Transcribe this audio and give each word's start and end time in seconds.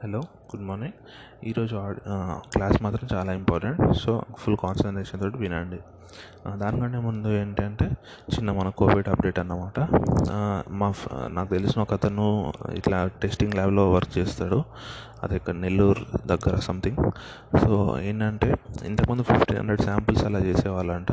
hello? 0.00 0.39
Good 0.50 0.64
morning. 0.68 0.96
ఈరోజు 1.48 1.74
class 2.54 2.78
మాత్రం 2.84 3.04
చాలా 3.12 3.30
ఇంపార్టెంట్. 3.40 3.80
సో 4.02 4.12
ఫుల్ 4.40 4.56
కాన్సన్ట్రేషన్ 4.62 5.20
తోటి 5.22 5.38
వినండి. 5.42 5.78
దానికంటే 6.62 6.98
ముందు 7.06 7.28
ఏంటంటే 7.40 7.86
చిన్న 8.32 8.52
మన 8.58 8.68
కోవిడ్ 8.80 9.08
అప్డేట్ 9.12 9.38
అన్నమాట. 9.42 9.78
మా 10.80 10.88
నాకు 11.36 11.50
తెలిసిన 11.56 11.78
ఒక 11.86 11.94
అతను 11.98 12.26
ఇట్లా 12.78 12.98
టెస్టింగ్ 13.22 13.54
ల్యాబ్లో 13.58 13.84
వర్క్ 13.96 14.12
చేస్తాడు. 14.18 14.58
అది 15.24 15.34
ఇక్కడ 15.38 15.54
నెల్లూరు 15.62 16.02
దగ్గర 16.30 16.54
సంథింగ్ 16.66 17.00
సో 17.62 17.70
ఏంటంటే 18.08 18.48
ఇంతకుముందు 18.90 19.24
ఫిఫ్టీన్ 19.30 19.58
హండ్రెడ్ 19.60 19.82
శాంపిల్స్ 19.88 20.22
అలా 20.28 20.40
చేసేవాళ్ళంట. 20.46 21.12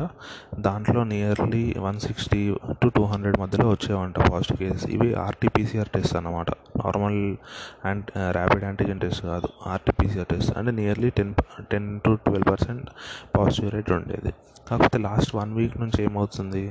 దాంట్లో 0.66 1.00
nearly 1.12 1.64
one 1.86 1.98
sixty 2.06 2.40
to 2.82 2.88
two 2.96 3.02
hundred 3.12 3.38
మధ్యలో 3.42 3.66
వచ్చేవంట 3.74 4.18
పాజిటివ్ 4.32 4.58
కేసెస్. 4.62 4.86
ఇవి 4.96 5.08
ఆర్టీపీసీఆర్ 5.26 5.92
టెస్ట్ 5.96 6.16
అన్నమాట. 6.20 6.50
Normal 6.84 7.20
anti 7.86 8.12
rapid 8.38 8.64
antigen 8.68 9.02
test. 9.04 9.24
కాదు 9.30 9.48
ఆర్టీపీసీఆర్ 9.74 10.28
టెస్ట్ 10.32 10.52
అంటే 10.58 10.72
nearly 10.80 11.10
ten 11.18 11.32
ten 11.72 11.88
to 12.04 12.12
twelve 12.26 12.48
percent 12.52 12.86
positive 13.36 13.72
rate 13.76 13.90
ఉండేది. 13.98 14.32
కాకపోతే 14.68 14.98
లాస్ట్ 15.06 15.30
వన్ 15.36 15.50
వీక్ 15.58 15.76
నుంచి 15.82 15.98
ఏమవుతుంది? 16.06 16.62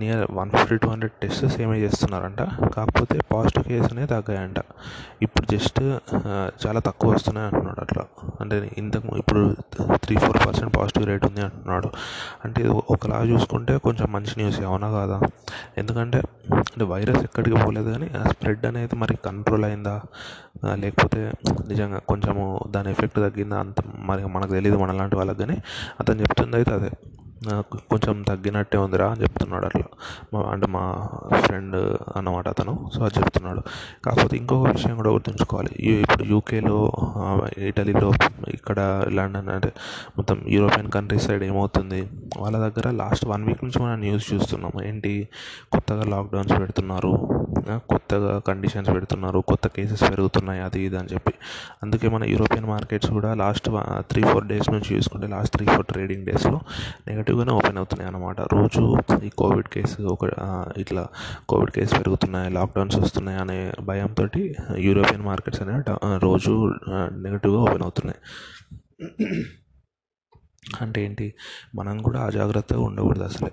Near 0.00 0.22
one 0.36 0.50
fifty 0.54 0.76
two 0.82 0.88
hundred 0.92 1.16
tests 1.22 1.56
ఏమే 1.64 1.76
చేస్తున్నారంట. 1.82 2.42
కాకపోతే 2.76 3.16
పాజిటివ్ 3.32 3.64
కేసు 3.70 3.88
అనేది 3.94 4.08
తగ్గాయంట. 4.12 4.60
ఇప్పుడు 5.26 5.46
జస్ట్ 5.52 5.80
చాలా 6.62 6.80
తక్కువ 6.88 7.10
వస్తున్నాయి 7.14 7.46
అంటున్నాడు 7.48 7.80
అట్లా. 7.84 8.04
అంటే 8.40 8.56
ఇంతకు 8.82 9.10
ఇప్పుడు 9.22 9.42
three 10.04 10.16
four 10.24 10.40
percent 10.46 10.72
positive 10.78 11.06
rate 11.10 11.26
ఉంది 11.30 11.42
అంటున్నాడు. 11.48 11.90
అంటే 12.46 12.62
ఒకలా 12.94 13.18
చూసుకుంటే 13.32 13.76
కొంచెం 13.88 14.08
మంచి 14.16 14.34
న్యూస్ 14.40 14.60
అవునా 14.70 14.90
కాదా? 14.98 15.18
ఎందుకంటే 15.82 16.20
అంటే 16.72 16.84
వైరస్ 16.94 17.22
ఎక్కడికి 17.26 17.56
పోలేదు 17.64 17.88
కానీ 17.94 18.06
ఆ 18.20 18.22
స్ప్రెడ్ 18.32 18.64
అనేది 18.70 18.96
మరి 19.02 19.14
కంట్రోల్ 19.26 19.64
అయిందా? 19.68 19.94
లేకపోతే 20.74 21.32
నిజంగా 21.68 21.98
కొంచెము 21.98 22.60
దాని 22.70 22.90
ఎఫెక్ట్ 22.90 23.16
తగ్గిందా 23.16 23.58
అంత 23.58 23.74
మరి 23.96 24.24
మనకు 24.26 24.50
తెలియదు 24.50 24.78
మనలాంటి 24.78 25.16
వాళ్ళకి 25.16 25.38
కానీ 25.38 25.58
అతను 26.00 26.20
చెప్తుంది 26.20 26.56
అయితే 26.56 26.70
అదే. 26.70 26.90
నాకు 27.46 27.76
కొంచెం 27.76 28.22
తగ్గినట్టే 28.22 28.78
ఉందిరా 28.78 29.10
అని 29.10 29.22
చెప్తున్నాడు 29.22 29.66
అట్లా. 29.66 29.84
మా 30.34 30.40
అంటే 30.40 30.66
మా 30.66 31.08
ఫ్రెండ్ 31.40 31.76
అన్నమాట 32.16 32.48
అతను. 32.48 32.90
సో 32.94 33.04
అది 33.04 33.18
చెప్తున్నాడు. 33.18 33.62
కాకపోతే 34.04 34.36
ఇంకొక 34.36 34.68
విషయం 34.68 34.96
కూడా 34.96 35.10
గుర్తుంచుకోవాలి. 35.10 35.70
ఇప్పుడు 35.78 36.24
యూకేలో 36.24 36.92
ఇటలీలో 37.58 38.12
ఇక్కడ 38.48 39.04
లండన్ 39.12 39.48
అంటే 39.48 39.72
మొత్తం 40.16 40.44
యూరోపియన్ 40.48 40.90
కంట్రీస్ 40.90 41.26
సైడ్ 41.26 41.42
ఏమవుతుంది? 41.42 42.08
వాళ్ళ 42.38 42.58
దగ్గర 42.58 42.90
లాస్ట్ 42.90 43.26
వన్ 43.26 43.44
వీక్ 43.44 43.64
నుంచి 43.64 43.82
మనం 43.82 44.00
న్యూస్ 44.00 44.34
చూస్తున్నాం 44.34 44.84
ఏంటి? 44.84 45.28
కొత్తగా 45.72 46.04
లాక్డౌన్స్ 46.04 46.52
పెడుతున్నారు. 46.60 47.33
కొత్తగా 47.68 48.38
కండిషన్స్ 48.38 48.90
పెడుతున్నారు 48.90 49.40
కొత్త 49.40 49.68
కేసెస్ 49.68 50.02
పెరుగుతున్నాయి 50.02 50.60
అది 50.60 50.80
ఇది 50.80 50.96
అని 50.98 51.08
చెప్పి. 51.14 51.32
అందుకే 51.82 52.08
మన 52.08 52.24
యూరోపియన్ 52.24 52.66
మార్కెట్స్ 52.66 53.10
కూడా 53.10 53.34
లాస్ట్ 53.34 53.68
త్రీ 54.10 54.22
ఫోర్ 54.22 54.46
డేస్ 54.46 54.70
నుంచి 54.70 54.96
చూసుకుంటే 54.96 55.26
లాస్ట్ 55.26 55.56
త్రీ 55.56 55.66
ఫోర్ 55.66 55.86
ట్రేడింగ్ 55.86 56.26
డేస్లో 56.26 56.60
నెగిటివ్గానే 57.08 57.52
ఓపెన్ 57.52 57.76
అవుతున్నాయి 57.76 58.08
అన్నమాట. 58.08 58.40
రోజు 58.40 58.96
ఈ 59.24 59.28
కోవిడ్ 59.28 59.68
కేసు 59.68 60.02
ఒక 60.02 60.30
ఇట్లా 60.78 61.08
కోవిడ్ 61.48 61.70
కేసు 61.70 61.94
పెరుగుతున్నాయి 61.94 62.50
లాక్డౌన్స్ 62.50 62.96
వస్తున్నాయి 62.96 63.38
అనే 63.38 63.72
భయంతో 63.80 64.28
యూరోపియన్ 64.78 65.22
మార్కెట్స్ 65.22 65.62
అనేవి 65.62 65.82
రోజు 66.18 66.74
నెగిటివ్గా 67.12 67.60
ఓపెన్ 67.60 67.82
అవుతున్నాయి. 67.82 68.20
అంటే 70.80 71.04
ఏంటి? 71.04 71.34
మనం 71.74 72.02
కూడా 72.02 72.20
అజాగ్రత్తగా 72.20 72.80
ఉండకూడదు 72.80 73.24
అసలే. 73.24 73.50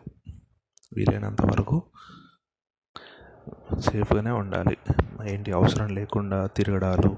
వీలైనంత 0.94 1.42
వరకు 1.42 1.84
సేఫ్గానే 3.80 4.32
ఉండాలి. 4.32 4.78
ఏంటి? 5.28 5.52
అవసరం 5.52 5.88
లేకుండా 5.88 6.46
తిరగడాలు 6.46 7.18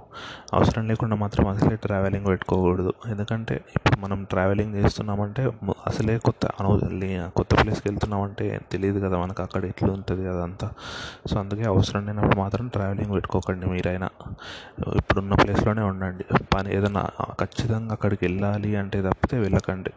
అవసరం 0.53 0.87
లేకుండా 0.87 1.15
మాత్రం 1.15 1.47
అసలే 1.47 1.75
ట్రావెలింగ్ 1.75 2.25
పెట్టుకోకూడదు. 2.25 2.93
ఎందుకంటే 3.07 3.61
ఇప్పుడు 3.75 3.99
మనం 3.99 4.23
ట్రావెలింగ్ 4.23 4.75
చేస్తున్నామంటే 4.75 5.51
అసలే 5.87 6.17
కొత్త 6.17 6.47
కొత్త 7.35 7.63
ప్లేస్కి 7.63 7.89
వెళ్తున్నామంటే 7.89 8.59
తెలియదు 8.71 8.99
కదా 8.99 9.17
మనకు 9.17 9.43
అక్కడ 9.43 9.65
ఎట్లా 9.65 9.93
ఉంటుంది 9.93 10.29
అదంతా. 10.29 10.71
సో 11.27 11.39
అందుకే 11.39 11.63
అవసరం 11.63 12.05
లేనప్పుడు 12.05 12.35
మాత్రం 12.35 12.67
ట్రావెలింగ్ 12.67 13.11
పెట్టుకోకండి 13.11 13.65
మీరైనా. 13.65 14.09
ఇప్పుడున్న 14.95 15.33
ప్లేస్లోనే 15.33 15.81
ఉండండి. 15.81 16.25
పని 16.53 16.75
ఏదైనా 16.75 17.07
ఖచ్చితంగా 17.39 17.91
అక్కడికి 17.91 18.25
వెళ్ళాలి 18.25 18.75
అంటే 18.75 19.01
తప్పితే 19.01 19.39
వెళ్ళకండి. 19.39 19.91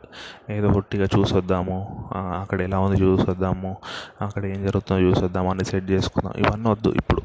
ఏదో 0.51 0.69
ఒట్టిగా 0.69 1.09
చూసొద్దాము. 1.19 2.09
అక్కడ 2.15 2.61
ఎలా 2.61 2.79
ఉంది 2.79 3.03
చూసొద్దాము. 3.03 3.77
అక్కడ 4.23 4.45
ఏం 4.45 4.67
జరుగుతుందో 4.67 5.01
చూసొద్దాము 5.01 5.51
అని 5.51 5.65
సెట్ 5.65 5.91
చేసుకుందాం. 5.91 6.33
ఇవన్నీ 6.47 6.71
వద్దు 6.71 6.89
ఇప్పుడు. 6.89 7.23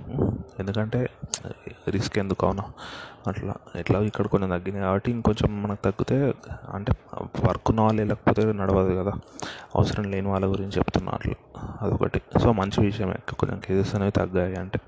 ఎందుకంటే 0.60 1.10
రిస్క్ 1.90 2.20
ఎందుకు 2.20 2.46
అవునా? 2.46 2.64
అట్లా 3.28 3.54
ఎట్లా 3.76 4.00
ఇక్కడ 4.00 4.28
కొంచెం 4.28 4.50
తగ్గినాయి 4.50 4.84
కాబట్టి 4.84 5.12
ఇంకొంచెం 5.12 5.64
మనకు 5.64 5.84
తగ్గితే 5.86 6.34
అంటే 6.74 6.94
వర్క్ 7.48 7.70
ఉన్న 7.70 7.82
వాళ్ళు 7.82 8.02
వెళ్ళకపోతే 8.02 8.54
నడవదు 8.54 8.96
కదా. 8.96 9.12
అవసరం 9.76 10.12
లేని 10.12 10.28
వాళ్ళ 10.28 10.46
గురించి 10.46 10.72
చెప్తున్నా 10.72 11.12
అట్లా. 11.14 11.34
అదొకటి. 11.82 12.22
సో 12.40 12.52
మంచి 12.52 12.86
విషయమే. 12.86 13.34
కొంచెం 13.40 13.60
కేసెస్ 13.60 13.96
అనేవి 13.96 14.12
తగ్గాయి 14.12 14.56
అంటే 14.56 14.80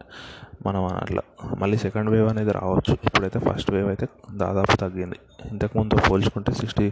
మనం 0.66 0.86
అట్లా. 0.86 1.22
మళ్ళీ 1.60 1.78
సెకండ్ 1.78 2.10
వేవ్ 2.10 2.30
అనేది 2.30 2.52
రావచ్చు. 2.52 2.98
ఇప్పుడైతే 3.04 3.40
ఫస్ట్ 3.40 3.72
వేవ్ 3.72 3.88
అయితే 3.88 4.08
దాదాపు 4.32 4.78
తగ్గింది. 4.78 5.16
ఇంతకుముందు 5.52 5.96
పోల్చుకుంటే 6.10 6.54
sixty 6.54 6.90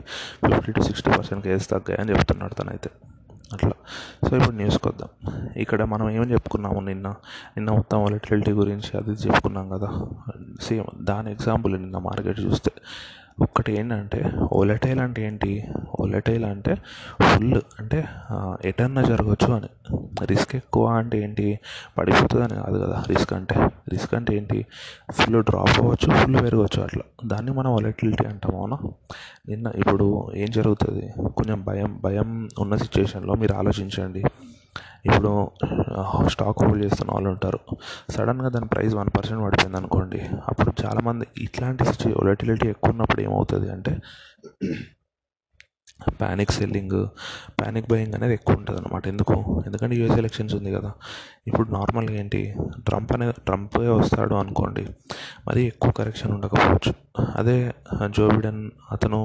fifty 0.47 0.71
to 0.71 0.81
sixty 0.81 1.11
percent 1.11 1.43
cases 1.43 1.69
తగ్గాయి 1.69 2.01
అని 2.01 2.11
చెప్తున్నాడు 2.11 2.53
తనైతే. 2.53 2.89
అట్లా. 3.53 3.71
సో 4.29 4.37
ఇప్పుడు 4.37 4.55
న్యూస్కి 4.55 4.87
వద్దాం 4.87 5.31
ఇక్కడ 5.57 5.83
మనం 5.83 6.09
ఏం 6.09 6.23
చెప్పుకున్నాము 6.31 6.79
నిన్న? 6.79 7.07
నిన్న 7.57 7.71
మొత్తం 7.71 8.01
వాలటిలిటీ 8.01 8.51
గురించి 8.51 8.97
అది 8.97 9.09
చెప్పుకున్నాం 9.09 9.69
కదా. 9.69 10.05
సేమ్ 10.61 11.05
దాని 11.05 11.31
ఎగ్జాంపుల్ 11.31 11.73
నిన్న 11.73 11.97
మార్కెట్ 11.97 12.39
చూస్తే. 12.39 12.71
ఒక్కటి 13.41 13.71
ఏంటంటే 13.79 14.31
ఓలటైల్ 14.53 14.99
అంటే 14.99 15.25
ఏంటి? 15.25 15.67
ఓలటైల్ 15.99 16.45
అంటే 16.45 16.75
ఫుల్ 17.21 17.61
అంటే 17.79 18.07
ఎటన్నా 18.65 19.01
జరగవచ్చు 19.01 19.53
అని. 19.53 19.69
రిస్క్ 20.25 20.55
ఎక్కువ 20.55 20.87
అంటే 20.87 21.23
ఏంటి? 21.23 21.59
పడిపోతుందని 21.97 22.55
కాదు 22.55 22.77
కదా 22.79 23.03
రిస్క్ 23.09 23.33
అంటే. 23.33 23.55
రిస్క్ 23.89 24.13
అంటే 24.13 24.37
ఏంటి? 24.37 24.65
ఫుల్ 25.11 25.43
డ్రాప్ 25.43 25.79
అవ్వచ్చు 25.79 26.13
ఫుల్ 26.13 26.35
పెరగవచ్చు 26.41 26.83
అట్లా. 26.83 27.03
దాన్ని 27.25 27.51
మనం 27.51 27.71
వాలటిలిటీ 27.71 28.25
అంటాం 28.25 28.55
అవునా? 28.55 28.77
నిన్న 29.49 29.71
ఇప్పుడు 29.75 30.31
ఏం 30.35 30.51
జరుగుతుంది? 30.51 31.13
కొంచెం 31.29 31.63
భయం 31.63 31.99
భయం 32.03 32.49
ఉన్న 32.59 32.75
సిచ్యువేషన్లో 32.75 33.33
మీరు 33.33 33.53
ఆలోచించండి. 33.53 34.23
ఇప్పుడు 35.05 35.31
స్టాక్ 36.27 36.59
హోల్డ్ 36.63 36.81
చేస్తున్న 36.85 37.11
వాళ్ళు 37.11 37.29
ఉంటారు. 37.29 37.59
సడన్గా 38.09 38.49
దాని 38.49 38.69
ప్రైస్ 38.73 38.95
వన్ 38.95 39.11
పర్సెంట్ 39.17 39.43
పడిపోయింది 39.43 39.77
అనుకోండి 39.77 40.21
అప్పుడు 40.49 40.71
చాలామంది 40.83 41.27
ఇట్లాంటి 41.37 41.85
సిచ్యు 41.91 42.13
వొలటిలిటీ 42.19 42.67
ఎక్కువ 42.67 42.95
ఉన్నప్పుడు 42.95 43.21
ఏమవుతుంది 43.21 43.69
అంటే 43.71 43.93
ప్యానిక్ 46.19 46.51
సెల్లింగ్ 46.51 46.99
ప్యానిక్ 47.59 47.87
బయింగ్ 47.89 48.13
అనేది 48.17 48.33
ఎక్కువ 48.33 48.55
ఉంటుంది 48.55 48.79
అనమాట 48.79 49.03
ఎందుకు? 49.07 49.35
ఎందుకంటే 49.65 49.95
యూఎస్ 49.95 50.17
ఎలక్షన్స్ 50.21 50.53
ఉంది 50.55 50.71
కదా. 50.71 50.91
ఇప్పుడు 51.47 51.67
నార్మల్గా 51.71 52.15
ఏంటి? 52.21 52.41
ట్రంప్ 52.87 53.11
అనేది 53.13 53.33
ట్రంపే 53.45 53.89
వస్తాడు 53.99 54.35
అనుకోండి 54.35 54.83
మరి 55.47 55.61
ఎక్కువ 55.71 55.91
కరెక్షన్ 55.99 56.31
ఉండకపోవచ్చు. 56.31 56.93
అదే 57.35 57.57
జో 58.17 58.27
బిడెన్ 58.35 58.63
అతను 58.91 59.19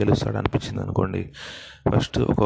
గెలుస్తాడు 0.00 0.36
అనిపించింది 0.36 0.82
అనుకోండి 0.82 1.22
ఫస్ట్ 1.94 2.18
ఒక 2.34 2.42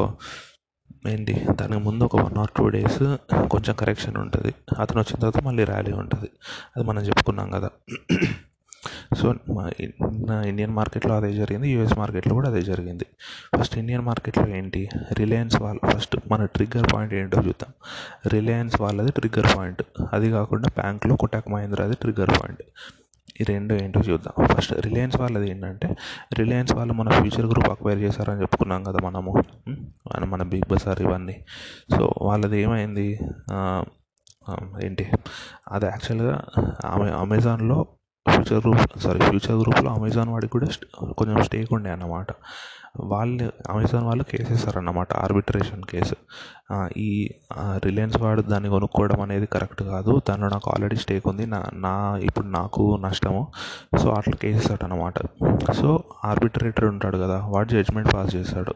ఏంటి? 1.08 1.46
దానికి 1.60 1.78
ముందు 1.78 2.04
ఒక 2.04 2.16
వన్ 2.16 2.38
ఆర్ 2.38 2.50
టూ 2.56 2.68
డేస్ 2.68 3.16
కొంచెం 3.48 3.74
కరెక్షన్ 3.74 4.16
ఉంటుంది. 4.16 4.54
అతను 4.78 4.98
వచ్చిన 5.00 5.20
తర్వాత 5.20 5.44
మళ్ళీ 5.44 5.64
ర్యాలీ 5.64 5.92
ఉంటుంది. 5.92 6.30
అది 6.76 6.86
మనం 6.86 7.02
చెప్పుకున్నాం 7.02 7.50
కదా. 7.50 7.70
సో 9.16 9.34
నా 10.28 10.42
ఇండియన్ 10.42 10.72
మార్కెట్లో 10.72 11.16
అదే 11.16 11.32
జరిగింది. 11.32 11.68
యూఎస్ 11.68 11.98
మార్కెట్లో 11.98 12.34
కూడా 12.34 12.48
అదే 12.48 12.62
జరిగింది. 12.62 13.06
ఫస్ట్ 13.60 13.78
ఇండియన్ 13.78 14.02
మార్కెట్లో 14.02 14.48
ఏంటి? 14.48 14.88
రిలయన్స్ 15.12 15.62
వాళ్ళ 15.62 15.80
ఫస్ట్ 15.90 16.16
మన 16.30 16.44
ట్రిగ్గర్ 16.44 16.92
పాయింట్ 16.92 17.14
ఏంటో 17.14 17.42
చూద్దాం. 17.42 17.72
రిలయన్స్ 18.26 18.80
వాళ్ళది 18.80 19.12
ట్రిగ్గర్ 19.12 19.56
పాయింట్ 19.56 19.82
అది 20.12 20.30
కాకుండా 20.30 20.68
బ్యాంక్లో 20.80 21.16
కొటాక్ 21.16 21.48
మహేంద్రది 21.48 21.94
ట్రిగ్గర్ 21.94 22.30
పాయింట్ 22.30 22.62
ఈ 23.40 23.44
రెండు 23.44 23.74
ఏంటో 23.74 24.00
చూద్దాం. 24.00 24.46
ఫస్ట్ 24.46 24.72
రిలయన్స్ 24.72 25.16
వాళ్ళది 25.16 25.50
ఏంటంటే 25.50 25.96
రిలయన్స్ 26.38 26.74
వాళ్ళు 26.74 26.94
మన 26.94 27.10
ఫ్యూచర్ 27.10 27.46
గ్రూప్ 27.46 27.70
అక్వైర్ 27.70 27.98
చేశారని 27.98 28.40
చెప్పుకున్నాం 28.40 28.84
కదా 28.84 29.08
మనము. 29.08 29.34
మన 30.24 30.42
బిగ్ 30.42 30.68
బజార్ 30.70 31.00
ఇవన్నీ. 31.00 31.44
సో 31.96 32.14
వాళ్ళది 32.22 32.60
ఏమైంది? 32.60 33.18
ఏంటి? 34.84 35.10
అది 35.72 35.86
యాక్చువల్గా 35.86 36.42
ఆమె 36.86 37.10
అమెజాన్లో 37.10 37.86
ఫ్యూచర్ 38.30 38.66
గ్రూప్ 38.66 38.98
సారీ 38.98 39.20
ఫ్యూచర్ 39.20 39.60
గ్రూప్లో 39.60 39.90
అమెజాన్ 39.90 40.28
వాడికి 40.28 40.52
కూడా 40.52 40.66
కొంచెం 41.18 41.42
స్టేక్ 41.42 41.72
ఉండే 41.72 41.90
అన్నమాట. 41.90 42.26
వాళ్ళు 42.94 43.52
అమెజాన్ 43.70 44.04
వాళ్ళు 44.04 44.24
కేసు 44.24 44.48
వేస్తారన్నమాట 44.52 45.12
ఆర్బిట్రేషన్ 45.12 45.82
కేసు 45.82 46.16
ఈ 46.96 47.30
రిలయన్స్ 47.84 48.18
వాడు 48.22 48.42
దాన్ని 48.42 48.68
కొనుక్కోవడం 48.68 49.20
అనేది 49.20 49.46
కరెక్ట్ 49.46 49.82
కాదు. 49.82 50.22
దానిలో 50.28 50.48
నాకు 50.48 50.70
ఆల్రెడీ 50.70 50.96
స్టేక్ 50.96 51.28
ఉంది. 51.28 51.46
నా 51.46 51.58
నా 51.74 52.16
ఇప్పుడు 52.22 52.46
నాకు 52.46 52.98
నష్టము. 53.04 53.42
సో 54.02 54.10
అట్లా 54.10 54.36
కేసేస్తాడు 54.42 54.84
అనమాట 54.84 55.14
సో 55.80 56.04
ఆర్బిట్రేటర్ 56.24 56.84
ఉంటాడు 56.84 57.16
కదా 57.16 57.38
వాడు 57.46 57.68
జడ్జ్మెంట్ 57.68 58.14
పాస్ 58.14 58.36
చేస్తాడు 58.36 58.74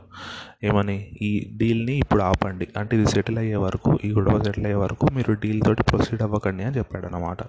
ఏమని 0.65 0.97
ఈ 1.23 1.31
డీల్ని 1.57 1.95
ఇప్పుడు 1.97 2.23
ఆపండి. 2.23 2.69
అంటే 2.79 2.97
ఇది 2.97 3.07
సెటిల్ 3.07 3.39
అయ్యే 3.39 3.57
వరకు 3.57 3.99
ఈ 4.05 4.11
గొడవ 4.13 4.43
సెటిల్ 4.43 4.67
అయ్యే 4.67 4.77
వరకు 4.77 5.07
మీరు 5.15 5.33
డీల్ 5.33 5.63
తోటి 5.63 5.83
ప్రొసీడ్ 5.83 6.23
అవ్వకండి 6.23 6.65
అని 6.65 6.77
చెప్పాడు 6.79 7.07
అనమాట 7.07 7.43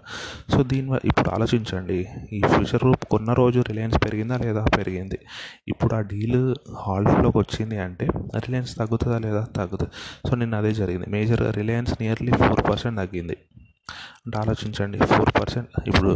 సో 0.54 0.64
దీని 0.64 1.00
ఇప్పుడు 1.06 1.30
ఆలోచించండి. 1.30 2.00
ఈ 2.34 2.42
ఫ్యూచర్ 2.42 2.84
గ్రూప్ 2.84 3.06
కొన్న 3.06 3.34
రోజు 3.34 3.60
రిలయన్స్ 3.70 4.00
పెరిగిందా 4.06 4.38
లేదా? 4.38 4.66
పెరిగింది. 4.78 5.20
ఇప్పుడు 5.68 5.96
ఆ 5.96 6.02
డీల్ 6.02 6.56
హాల్ట్లోకి 6.86 7.38
వచ్చింది 7.38 7.78
అంటే 7.80 8.08
రిలయన్స్ 8.46 8.74
తగ్గుతుందా 8.78 9.18
లేదా? 9.26 9.44
తగ్గుతుంది 9.56 9.94
సో 10.30 10.36
నిన్న 10.36 10.56
అదే 10.56 10.72
జరిగింది. 10.74 11.08
మేజర్గా 11.10 11.52
రిలయన్స్ 11.52 11.94
నియర్లీ 12.02 12.34
ఫోర్ 12.44 12.64
పర్సెంట్ 12.70 12.98
తగ్గింది. 13.02 13.38
అంటే 14.26 14.38
ఆలోచించండి 14.38 14.98
ఫోర్ 15.12 15.32
పర్సెంట్ 15.40 15.70
ఇప్పుడు 15.88 16.12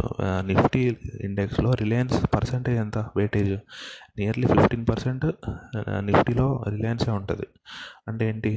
నిఫ్టీ 0.48 0.82
ఇండెక్స్లో 1.24 1.70
రిలయన్స్ 1.80 2.18
పర్సెంటేజ్ 2.34 2.78
ఎంత? 2.78 2.98
వెయిటేజ్? 3.16 3.54
నియర్లీ 4.18 4.46
ఫిఫ్టీన్ 4.46 4.84
పర్సెంట్ 4.90 5.26
నిఫ్టీలో 6.08 6.48
రిలయన్సే 6.68 7.10
ఉంటుంది. 7.10 7.46
అంటే 8.08 8.28
ఏంటి? 8.28 8.52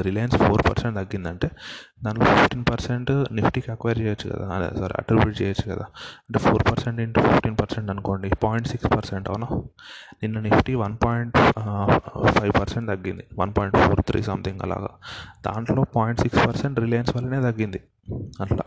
రిలయన్స్ 0.00 0.36
ఫోర్ 0.36 0.62
పర్సెంట్ 0.70 0.96
తగ్గిందంటే 0.96 1.50
దాంట్లో 2.04 2.24
ఫిఫ్టీన్ 2.24 2.64
పర్సెంట్ 2.70 3.34
నిఫ్టీకి 3.34 3.72
అక్వైర్ 3.72 3.98
చేయొచ్చు 3.98 4.30
కదా. 4.30 4.48
అదే 4.48 4.78
సారీ 4.78 4.94
అట్రిబ్యూట్ 4.98 5.42
చేయొచ్చు 5.42 5.74
కదా. 5.74 5.84
అంటే 6.28 6.38
four 6.38 6.62
percent 6.70 7.00
into 7.00 7.20
fifteen 7.20 7.56
percent 7.60 7.90
అనుకోండి. 7.90 8.30
పాయింట్ 8.44 8.68
సిక్స్ 8.68 8.96
పర్సెంట్ 8.96 9.28
అవునా? 9.28 9.46
నిన్న 10.22 10.40
Nifty 10.40 10.74
one 10.74 10.96
point 11.04 11.36
five 12.38 12.52
percent 12.60 12.88
తగ్గింది. 12.88 13.24
One 13.38 13.52
point 13.58 13.76
four 13.76 14.00
three 14.00 14.22
something 14.22 14.60
అలాగా. 14.62 14.88
దాంట్లో 15.46 15.84
పాయింట్ 15.96 16.20
సిక్స్ 16.20 16.46
పర్సెంట్ 16.46 16.80
రిలయన్స్ 16.80 17.16
వల్లనే 17.16 17.52
తగ్గింది. 17.52 17.80
అట్లా. 18.40 18.62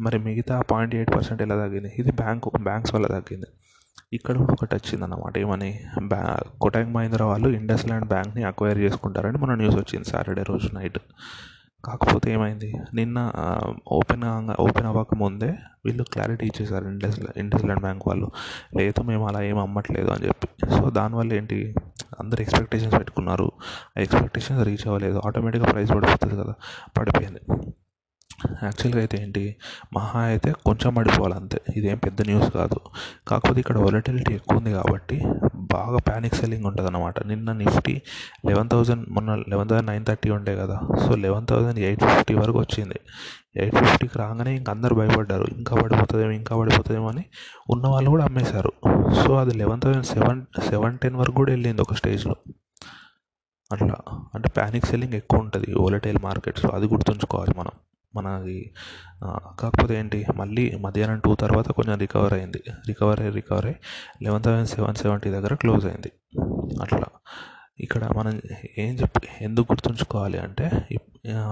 మరి 0.00 0.18
మిగతా 0.18 0.60
పాయింట్ 0.60 0.94
ఎయిట్ 0.94 1.14
పర్సెంట్ 1.14 1.42
ఎలా 1.42 1.54
తగ్గింది? 1.54 1.92
ఇది 1.98 2.12
బ్యాంకు 2.12 2.50
బ్యాంక్స్ 2.60 2.94
వల్ల 2.94 3.06
తగ్గింది. 3.06 3.46
ఇక్కడ 4.12 4.36
కూడా 4.36 4.52
ఒకటి 4.52 4.74
వచ్చింది 4.74 5.04
అన్నమాట 5.04 5.38
ఏమని? 5.38 5.80
బ్యా 6.02 6.36
కోటాక్ 6.60 6.88
మహీంద్రా 6.88 7.26
వాళ్ళు 7.26 7.48
ఇండస్ 7.48 7.86
ల్యాండ్ 7.86 8.08
బ్యాంక్ని 8.08 8.42
అక్వైర్ 8.44 8.78
చేసుకుంటారని 8.78 9.38
మన 9.38 9.54
న్యూస్ 9.54 9.76
వచ్చింది 9.76 10.08
సాటర్డే 10.08 10.42
రోజు 10.42 10.68
నైట్ 10.74 10.98
కాకపోతే 11.84 12.32
ఏమైంది? 12.32 12.74
నిన్న 12.94 13.32
ఓపెన్ 13.88 14.50
ఓపెన్ 14.60 14.86
అవ్వక 14.86 15.14
ముందే 15.14 15.54
వీళ్ళు 15.86 16.02
క్లారిటీ 16.02 16.46
ఇచ్చేసారు 16.46 16.84
ఇండస్ 16.84 17.20
ఇండస్ 17.36 17.64
ల్యాండ్ 17.64 17.80
బ్యాంక్ 17.80 18.02
వాళ్ళు. 18.06 18.30
లేదు 18.76 19.02
మేము 19.02 19.28
అలా 19.28 19.42
ఏం 19.42 19.58
అమ్మట్లేదు 19.58 20.10
అని 20.10 20.26
చెప్పి. 20.26 20.48
సో 20.76 20.90
దానివల్ల 20.90 21.32
ఏంటి? 21.32 21.74
అందరు 22.20 22.40
ఎక్స్పెక్టేషన్స్ 22.40 22.94
పెట్టుకున్నారు. 22.94 23.52
ఆ 23.98 24.00
ఎక్స్పెక్టేషన్స్ 24.00 24.66
రీచ్ 24.66 24.86
అవ్వలేదు. 24.86 25.22
ఆటోమేటిక్గా 25.26 25.72
ప్రైస్ 25.72 25.90
పడిపోతుంది 25.90 26.36
కదా 26.42 26.54
పడిపోయింది. 26.98 27.40
యాక్చువల్గా 28.64 29.00
అయితే 29.00 29.22
ఏంటి 29.22 29.56
మహా 29.94 30.20
అయితే 30.20 30.52
కొంచెం 30.66 30.94
పడిపోవాలి 30.94 31.34
అంతే. 31.34 31.60
ఇదేం 31.76 31.98
పెద్ద 31.98 32.22
న్యూస్ 32.22 32.50
కాదు. 32.50 32.80
కాకపోతే 33.28 33.60
ఇక్కడ 33.60 33.78
వొలటిలిటీ 33.78 34.34
ఎక్కువ 34.34 34.58
ఉంది 34.58 34.72
కాబట్టి 34.72 35.22
బాగా 35.54 35.96
ప్యానిక్ 35.96 36.34
సెల్లింగ్ 36.34 36.66
ఉంటుంది 36.66 36.88
అనమాట 36.90 37.26
నిన్న 37.26 37.52
నిఫ్టీ 37.52 38.02
లెవెన్ 38.46 38.70
థౌజండ్ 38.70 39.08
మొన్న 39.08 39.34
లెవెన్ 39.34 39.68
థౌసండ్ 39.68 39.90
నైన్ 39.90 40.06
థర్టీ 40.06 40.30
ఉండే 40.30 40.56
కదా. 40.56 40.80
So 41.06 41.16
eleven 41.16 41.46
thousand 41.46 41.78
eight 41.78 42.04
fifty 42.04 42.34
వరకు 42.34 42.58
వచ్చింది. 42.58 43.00
ఎయిట్ 43.56 43.76
ఫిఫ్టీకి 43.76 44.18
రాగానే 44.18 44.56
ఇంక 44.56 44.70
అందరు 44.70 44.94
భయపడ్డారు. 44.94 45.44
ఇంకా 45.56 45.76
పడిపోతుందేమో 45.76 46.30
ఇంకా 46.30 46.56
పడిపోతుందేమో 46.56 47.08
అని 47.08 47.24
ఉన్న 47.70 47.86
వాళ్ళు 47.88 48.10
కూడా 48.10 48.24
అమ్మేశారు. 48.24 48.72
సో 49.24 49.36
అది 49.36 49.54
eleven 49.54 49.80
thousand 49.80 50.04
seven 50.04 50.42
seven 50.70 50.98
ten 50.98 51.16
వరకు 51.16 51.34
కూడా 51.34 51.52
వెళ్ళింది 51.52 51.82
ఒక 51.82 51.94
స్టేజ్లో 51.94 52.36
అట్లా. 53.72 53.96
అంటే 54.34 54.48
ప్యానిక్ 54.48 54.86
సెల్లింగ్ 54.86 55.14
ఎక్కువ 55.14 55.40
ఉంటుంది 55.40 55.74
ఓలటైల్ 55.74 56.18
మార్కెట్స్లో 56.22 56.70
అది 56.70 56.86
గుర్తుంచుకోవాలి 56.86 57.54
మనం. 57.58 57.70
మనది 58.16 58.72
కాకపోతే 59.60 59.98
ఏంటి 59.98 60.26
మళ్ళీ 60.36 60.76
మధ్యాహ్నం 60.80 61.18
టూ 61.18 61.34
తర్వాత 61.34 61.68
కొంచెం 61.72 61.98
రికవర్ 61.98 62.32
అయింది. 62.32 62.62
రికవర్ 62.86 63.20
అయ్యి 63.20 63.34
రికవర్ 63.34 63.66
అయ్యి 63.66 63.78
లెవెన్ 64.24 64.42
థౌసండ్ 64.42 64.68
సెవెన్ 64.68 64.94
సెవెంటీ 64.94 65.30
దగ్గర 65.30 65.54
క్లోజ్ 65.54 65.86
అయింది. 65.86 66.12
అట్లా. 66.82 67.08
ఇక్కడ 67.80 68.04
మనం 68.16 68.40
ఏం 68.78 68.94
చెప్పి 68.94 69.28
ఎందుకు 69.40 69.72
గుర్తుంచుకోవాలి 69.72 70.38
అంటే 70.38 70.70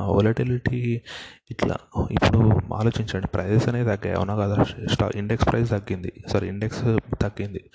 వొలటిలిటీ 0.04 1.02
ఇట్లా 1.50 1.76
ఇప్పుడు 2.10 2.38
ఆలోచించండి. 2.74 3.26
ప్రైజెస్ 3.26 3.68
అనేది 3.68 3.84
తగ్గాయి. 3.84 4.16
అవునా 4.16 4.36
కదా? 4.36 4.64
స్టాక్ 4.92 5.16
ఇండెక్స్ 5.16 5.48
ప్రైస్ 5.48 5.70
తగ్గింది. 5.70 6.12
సారీ 6.28 6.48
ఇండెక్స్ 6.48 6.82
తగ్గింది. 7.20 7.70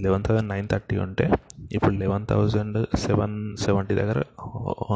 లెవెన్ 0.00 0.24
థౌసండ్ 0.24 0.48
నైన్ 0.48 0.68
థర్టీ 0.68 0.96
ఉంటే 0.96 1.30
ఇప్పుడు 1.72 1.94
లెవెన్ 1.94 2.26
థౌసండ్ 2.26 2.96
సెవెన్ 2.96 3.56
సెవెంటీ 3.56 3.94
దగ్గర 3.94 4.24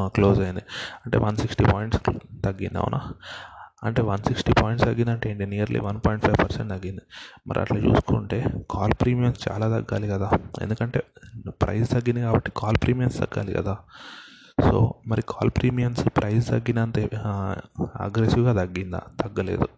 క్లోజ్ 0.06 0.40
అయింది. 0.40 0.60
అంటే 1.06 1.18
వన్ 1.18 1.36
సిక్స్టీ 1.36 1.64
పాయింట్స్ 1.64 2.00
తగ్గింది. 2.44 2.78
అవునా? 2.78 3.00
అంటే 3.84 4.02
వన్ 4.02 4.24
సిక్స్టీ 4.24 4.52
పాయింట్స్ 4.62 4.86
తగ్గిందంటే 4.86 5.30
ఏంటి? 5.30 5.46
Nearly 5.46 5.80
one 5.80 6.00
point 6.06 6.24
five 6.24 6.36
percent 6.44 6.72
తగ్గింది. 6.72 7.00
మరి 7.48 7.60
అట్లా 7.60 7.78
చూసుకుంటే 7.78 8.44
కాల్ 8.70 8.92
ప్రీమియం 9.00 9.34
చాలా 9.50 9.78
తగ్గాలి 9.78 10.08
కదా. 10.08 10.30
ఎందుకంటే 10.62 11.02
ప్రైస్ 11.62 11.90
తగ్గింది 11.90 12.20
కాబట్టి 12.20 12.52
కాల్ 12.56 12.76
ప్రీమియమ్స్ 12.82 13.18
తగ్గాలి 13.18 13.52
కదా. 13.52 13.76
సో 14.70 14.94
మరి 15.06 15.22
కాల్ 15.28 15.50
ప్రీమియమ్స్ 15.50 16.06
ప్రైస్ 16.06 16.48
తగ్గినంత 16.48 16.98
అగ్రెసివ్గా 18.00 18.64
తగ్గిందా? 18.64 19.00
తగ్గలేదు. 19.20 19.68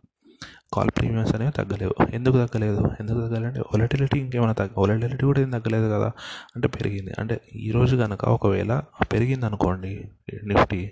కాల్ 0.72 0.90
ప్రీమియమ్స్ 0.90 1.34
అనేవి 1.34 1.52
తగ్గలేవు. 1.52 1.94
ఎందుకు 2.14 2.46
తగ్గలేదు? 2.46 2.80
ఎందుకు 3.00 3.20
తగ్గలేదంటే 3.20 3.60
ఒలటిలిటీ 3.74 4.20
ఇంకేమైనా 4.20 4.52
తగ్గ 4.52 4.68
ఒలటిలిటీ 4.78 5.26
కూడా 5.26 5.40
ఏం 5.40 5.50
తగ్గలేదు 5.50 5.88
కదా. 5.92 6.12
అంటే 6.56 6.68
పెరిగింది. 6.68 7.12
అంటే 7.18 7.40
ఈరోజు 7.54 7.96
కనుక 7.96 8.24
ఒకవేళ 8.24 8.82
పెరిగింది 9.12 9.46
అనుకోండి 9.46 10.08
నిఫ్టీ 10.44 10.90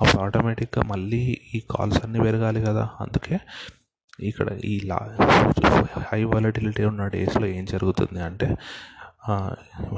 అప్పుడు 0.00 0.22
ఆటోమేటిక్గా 0.22 0.84
మళ్ళీ 0.84 1.38
ఈ 1.54 1.62
కాల్స్ 1.70 2.04
అన్నీ 2.04 2.20
పెరగాలి 2.20 2.62
కదా. 2.62 2.88
అందుకే 3.00 3.38
ఇక్కడ 4.20 4.48
ఈ 4.64 4.80
లా 4.84 5.16
హై 6.12 6.24
వాలటిలిటీ 6.24 6.84
ఉన్న 6.84 7.06
డేస్లో 7.06 7.46
ఏం 7.46 7.64
జరుగుతుంది 7.64 8.22
అంటే 8.22 8.56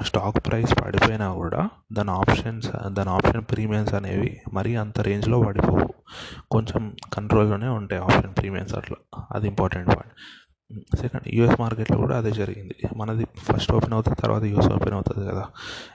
స్టాక్ 0.03 0.47
ప్రైస్ 0.47 0.75
పడిపోయినా 0.83 1.35
కూడా 1.35 1.71
దాని 1.93 2.11
ఆప్షన్స్ 2.11 2.71
దాని 2.87 3.11
ఆప్షన్ 3.11 3.45
ప్రీమియమ్స్ 3.51 3.95
అనేవి 3.95 4.41
మరీ 4.53 4.75
అంత 4.75 5.01
రేంజ్లో 5.01 5.43
పడిపోవు. 5.43 5.89
కొంచెం 6.51 6.97
కంట్రోల్లోనే 7.13 7.69
ఉంటాయి 7.69 8.03
ఆప్షన్ 8.03 8.35
ప్రీమియమ్స్ 8.39 8.75
అట్లా. 8.75 9.23
అది 9.33 9.49
ఇంపార్టెంట్ 9.49 9.89
పాయింట్ 9.89 10.13
సెకండ్ 10.73 11.27
యూఎస్ 11.35 11.61
మార్కెట్లో 11.61 11.97
కూడా 11.97 12.15
అదే 12.19 12.31
జరిగింది. 12.31 12.75
మనది 12.97 13.25
ఫస్ట్ 13.47 13.73
ఓపెన్ 13.73 13.93
అవుతుంది 13.93 14.19
తర్వాత 14.23 14.43
యూఎస్ 14.43 14.69
ఓపెన్ 14.69 14.95
అవుతుంది 14.95 15.25
కదా. 15.29 15.45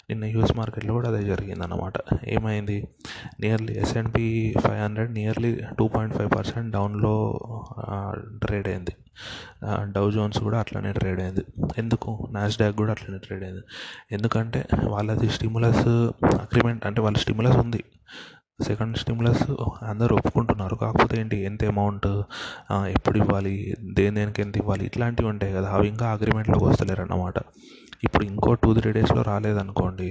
నిన్న 0.10 0.25
యూఎస్ 0.25 0.54
మార్కెట్లో 0.57 0.94
కూడా 0.94 1.10
అదే 1.10 1.21
జరిగింది 1.25 1.63
అన్నమాట 1.63 1.94
ఏమైంది? 2.27 2.77
Nearly 3.39 3.74
S&P 3.74 4.56
five 4.63 4.81
hundred 4.83 5.12
nearly 5.13 5.51
two 5.80 5.88
point 5.88 6.16
five 6.18 6.31
percent 6.38 6.69
డౌన్లో 6.71 7.16
ట్రేడ్ 8.45 8.68
అయింది. 8.68 8.95
డౌ 9.95 10.12
జోన్స్ 10.12 10.39
కూడా 10.39 10.60
అట్లనే 10.60 10.92
ట్రేడ్ 10.94 11.21
అయింది. 11.21 11.45
ఎందుకు? 11.77 12.27
నాస్డాక్ 12.31 12.75
కూడా 12.75 12.92
అట్లనే 12.92 13.18
ట్రేడ్ 13.18 13.44
అయింది. 13.44 13.63
ఎందుకంటే 14.12 14.62
వాళ్ళది 14.83 15.30
స్టిములస్ 15.30 15.88
అగ్రిమెంట్ 16.45 16.86
అంటే 16.86 17.01
వాళ్ళ 17.01 17.18
స్టిములస్ 17.18 17.57
ఉంది. 17.57 17.83
సెకండ్ 18.63 18.97
స్టిములస్ 18.97 19.44
అందరూ 19.83 20.13
ఒప్పుకుంటున్నారు. 20.15 20.75
కాకపోతే 20.75 21.19
ఏంటి 21.19 21.38
ఎంత 21.45 21.63
అమౌంట్ 21.65 22.07
ఎప్పుడు 22.95 23.17
ఇవ్వాలి 23.17 23.53
దేని 23.94 24.15
దేనికి 24.15 24.41
ఎంత 24.41 24.57
ఇవ్వాలి 24.57 24.85
ఇట్లాంటివి 24.85 25.29
ఉంటాయి 25.29 25.53
కదా. 25.53 25.69
అవి 25.69 25.88
ఇంకా 25.88 26.07
అగ్రిమెంట్లోకి 26.11 26.66
వస్తలేరు 26.66 27.01
అన్నమాట 27.01 27.39
ఇప్పుడు 28.03 28.23
ఇంకో 28.23 28.53
టూ 28.53 28.69
త్రీ 28.73 28.91
డేస్లో 28.91 29.21
రాలేదనుకోండి 29.21 30.07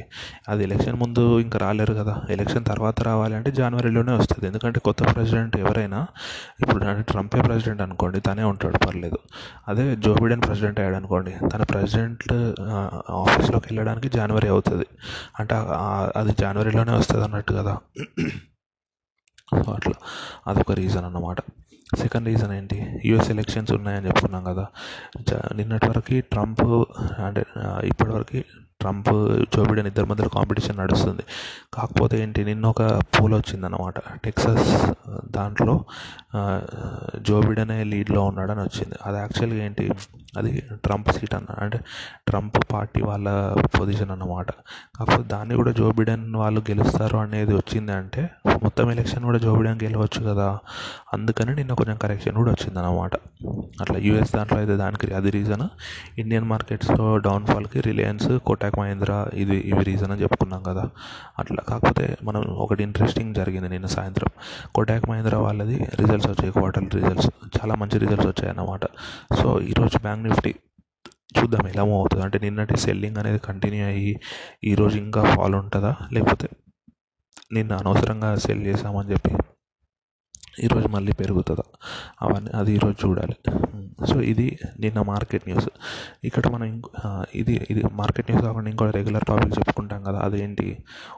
అది 0.48 0.62
ఎలక్షన్ 0.64 0.96
ముందు 0.96 1.22
ఇంకా 1.40 1.58
రాలేరు 1.58 1.94
కదా. 1.94 2.14
ఎలక్షన్ 2.30 2.64
తర్వాత 2.64 3.02
రావాలి 3.02 3.34
అంటే 3.34 3.50
జనవరిలోనే 3.50 4.12
వస్తుంది. 4.12 4.46
ఎందుకంటే 4.46 4.80
కొత్త 4.80 5.14
ప్రెసిడెంట్ 5.14 5.56
ఎవరైనా 5.56 6.00
ఇప్పుడు 6.60 6.78
ట్రంపే 7.00 7.40
ప్రెసిడెంట్ 7.40 7.82
అనుకోండి 7.82 8.20
తనే 8.20 8.42
ఉంటాడు 8.42 8.78
పర్లేదు. 8.86 9.18
అదే 9.68 9.96
జో 9.96 10.14
బిడెన్ 10.14 10.42
ప్రెసిడెంట్ 10.42 10.80
అయ్యాడు 10.80 10.96
అనుకోండి 10.96 11.34
తన 11.54 11.62
ప్రెసిడెంట్ 11.62 12.26
ఆఫీస్లోకి 13.10 13.66
వెళ్ళడానికి 13.70 14.08
జనవరి 14.08 14.48
అవుతుంది. 14.48 14.86
అంటే 15.40 15.54
అది 16.16 16.34
జనవరిలోనే 16.40 16.92
వస్తుంది 16.92 17.24
అన్నట్టు 17.24 17.52
కదా. 17.52 17.76
సో 19.64 19.72
అట్లా. 19.72 19.96
అదొక 20.46 20.72
రీజన్ 20.72 21.04
అన్నమాట. 21.04 21.38
సెకండ్ 21.96 22.26
రీజన్ 22.28 22.52
ఏంటి? 22.52 23.00
యూఎస్ 23.04 23.30
ఎలక్షన్స్ 23.30 23.72
ఉన్నాయని 23.72 24.06
చెప్పుకున్నాం 24.06 24.44
కదా. 24.44 24.66
నిన్నటి 25.54 25.88
వరకు 25.88 26.20
ట్రంప్ 26.20 26.62
అంటే 27.20 27.44
ఇప్పటివరకు 27.60 28.42
ట్రంప్ 28.80 29.10
జో 29.54 29.62
బిడెన్ 29.68 29.88
ఇద్దరి 29.90 30.06
మధ్యలో 30.10 30.30
కాంపిటీషన్ 30.36 30.78
నడుస్తుంది. 30.82 31.24
కాకపోతే 31.74 32.14
ఏంటి 32.22 32.40
నిన్న 32.50 32.66
ఒక 32.74 32.82
పోల్ 33.16 33.34
వచ్చిందనమాట 33.34 33.98
టెక్సస్ 34.24 34.68
దాంట్లో 35.36 35.74
జో 37.28 37.36
బిడెనే 37.46 37.78
లీడ్లో 37.92 38.22
ఉన్నాడని 38.30 38.62
వచ్చింది. 38.68 38.96
అది 39.06 39.18
యాక్చువల్గా 39.22 39.60
ఏంటి 39.66 39.84
అది 40.38 40.50
ట్రంప్ 40.84 41.08
సీట్ 41.16 41.34
అన్న 41.36 41.50
అంటే 41.64 41.78
ట్రంప్ 42.28 42.58
పార్టీ 42.72 43.00
వాళ్ళ 43.10 43.28
పొజిషన్ 43.78 44.10
అన్నమాట. 44.14 44.50
కాకపోతే 44.96 45.26
దాన్ని 45.28 45.54
కూడా 45.60 45.72
జోబిడెన్ 45.78 46.26
వాళ్ళు 46.42 46.60
గెలుస్తారు 46.70 47.16
అనేది 47.24 47.52
వచ్చింది 47.60 47.92
అంటే 48.00 48.22
మొత్తం 48.64 48.86
ఎలక్షన్ 48.94 49.24
కూడా 49.28 49.40
జోబిడెన్ 49.44 49.78
గెలవచ్చు 49.84 50.20
కదా. 50.30 50.48
అందుకని 51.14 51.52
నిన్న 51.60 51.72
కొంచెం 51.80 51.98
కరెక్షన్ 52.04 52.36
కూడా 52.40 52.52
వచ్చిందన్నమాట. 52.56 53.14
అట్లా 53.82 53.98
యూఎస్ 54.06 54.32
దాంట్లో 54.36 54.58
అయితే 54.62 54.76
దానికి 54.82 55.08
అది 55.18 55.30
రీజన్ 55.38 55.64
ఇండియన్ 56.22 56.46
మార్కెట్స్లో 56.52 57.06
డౌన్ఫాల్కి 57.28 57.80
రిలయన్స్ 57.88 58.30
కోటాక్ 58.48 58.67
కోటాక్ 58.68 58.78
మహీంద్రా 58.78 59.26
ఇది 59.34 59.56
ఇవి 59.56 59.82
రీజన్ 59.84 60.10
అని 60.10 60.22
చెప్పుకున్నాం 60.22 60.62
కదా. 60.62 60.90
అట్లా 61.38 61.62
కాకపోతే 61.68 62.16
మనం 62.22 62.40
ఒకటి 62.64 62.82
ఇంట్రెస్టింగ్ 62.82 63.34
జరిగింది 63.34 63.68
నిన్న 63.68 63.86
సాయంత్రం. 63.86 64.28
కోటాక్ 64.74 65.08
మహీంద్రా 65.10 65.38
వాళ్ళది 65.38 65.76
రిజల్ట్స్ 66.00 66.28
వచ్చాయి 66.28 66.52
క్వార్టర్ 66.52 66.94
రిజల్ట్స్ 66.94 67.30
చాలా 67.58 67.74
మంచి 67.74 67.98
రిజల్ట్స్ 67.98 68.26
వచ్చాయి 68.26 68.50
అన్నమాట. 68.50 68.84
సో 69.42 69.60
ఈరోజు 69.60 69.98
బ్యాంక్ 69.98 70.28
నిఫ్టీ 70.28 70.54
చూద్దాం 71.38 71.68
ఎలా 71.68 71.84
మూవ్ 71.84 71.98
అవుతుంది. 71.98 72.24
అంటే 72.24 72.38
నిన్నటి 72.38 72.76
సెల్లింగ్ 72.76 73.16
అనేది 73.16 73.38
కంటిన్యూ 73.38 73.86
అయ్యి 73.86 74.20
ఈరోజు 74.64 74.98
ఇంకా 74.98 75.22
ఫాల్ 75.34 75.54
ఉంటుందా? 75.54 75.96
లేకపోతే 76.12 76.48
నిన్న 77.52 77.72
అనవసరంగా 77.72 78.36
సెల్ 78.36 78.66
చేసామని 78.66 79.10
చెప్పి 79.10 79.30
ఈరోజు 80.64 80.88
మళ్ళీ 80.88 81.12
పెరుగుతుందా? 81.12 81.64
అవన్నీ 82.22 82.50
అది 82.54 82.72
ఈరోజు 82.72 83.06
చూడాలి. 83.06 83.36
సో 84.06 84.20
ఇది 84.20 84.58
నిన్న 84.80 85.02
మార్కెట్ 85.02 85.48
న్యూస్. 85.48 85.68
ఇక్కడ 86.24 86.46
మనం 86.48 86.64
ఇంకో 86.64 86.90
ఇది 87.34 87.66
ఇది 87.70 87.82
మార్కెట్ 87.92 88.30
న్యూస్ 88.30 88.44
కాకుండా 88.46 88.70
ఇంకో 88.70 88.90
రెగ్యులర్ 88.90 89.24
టాపిక్ 89.24 89.58
చెప్పుకుంటాం 89.58 90.04
కదా 90.04 90.18
అదేంటి? 90.18 90.66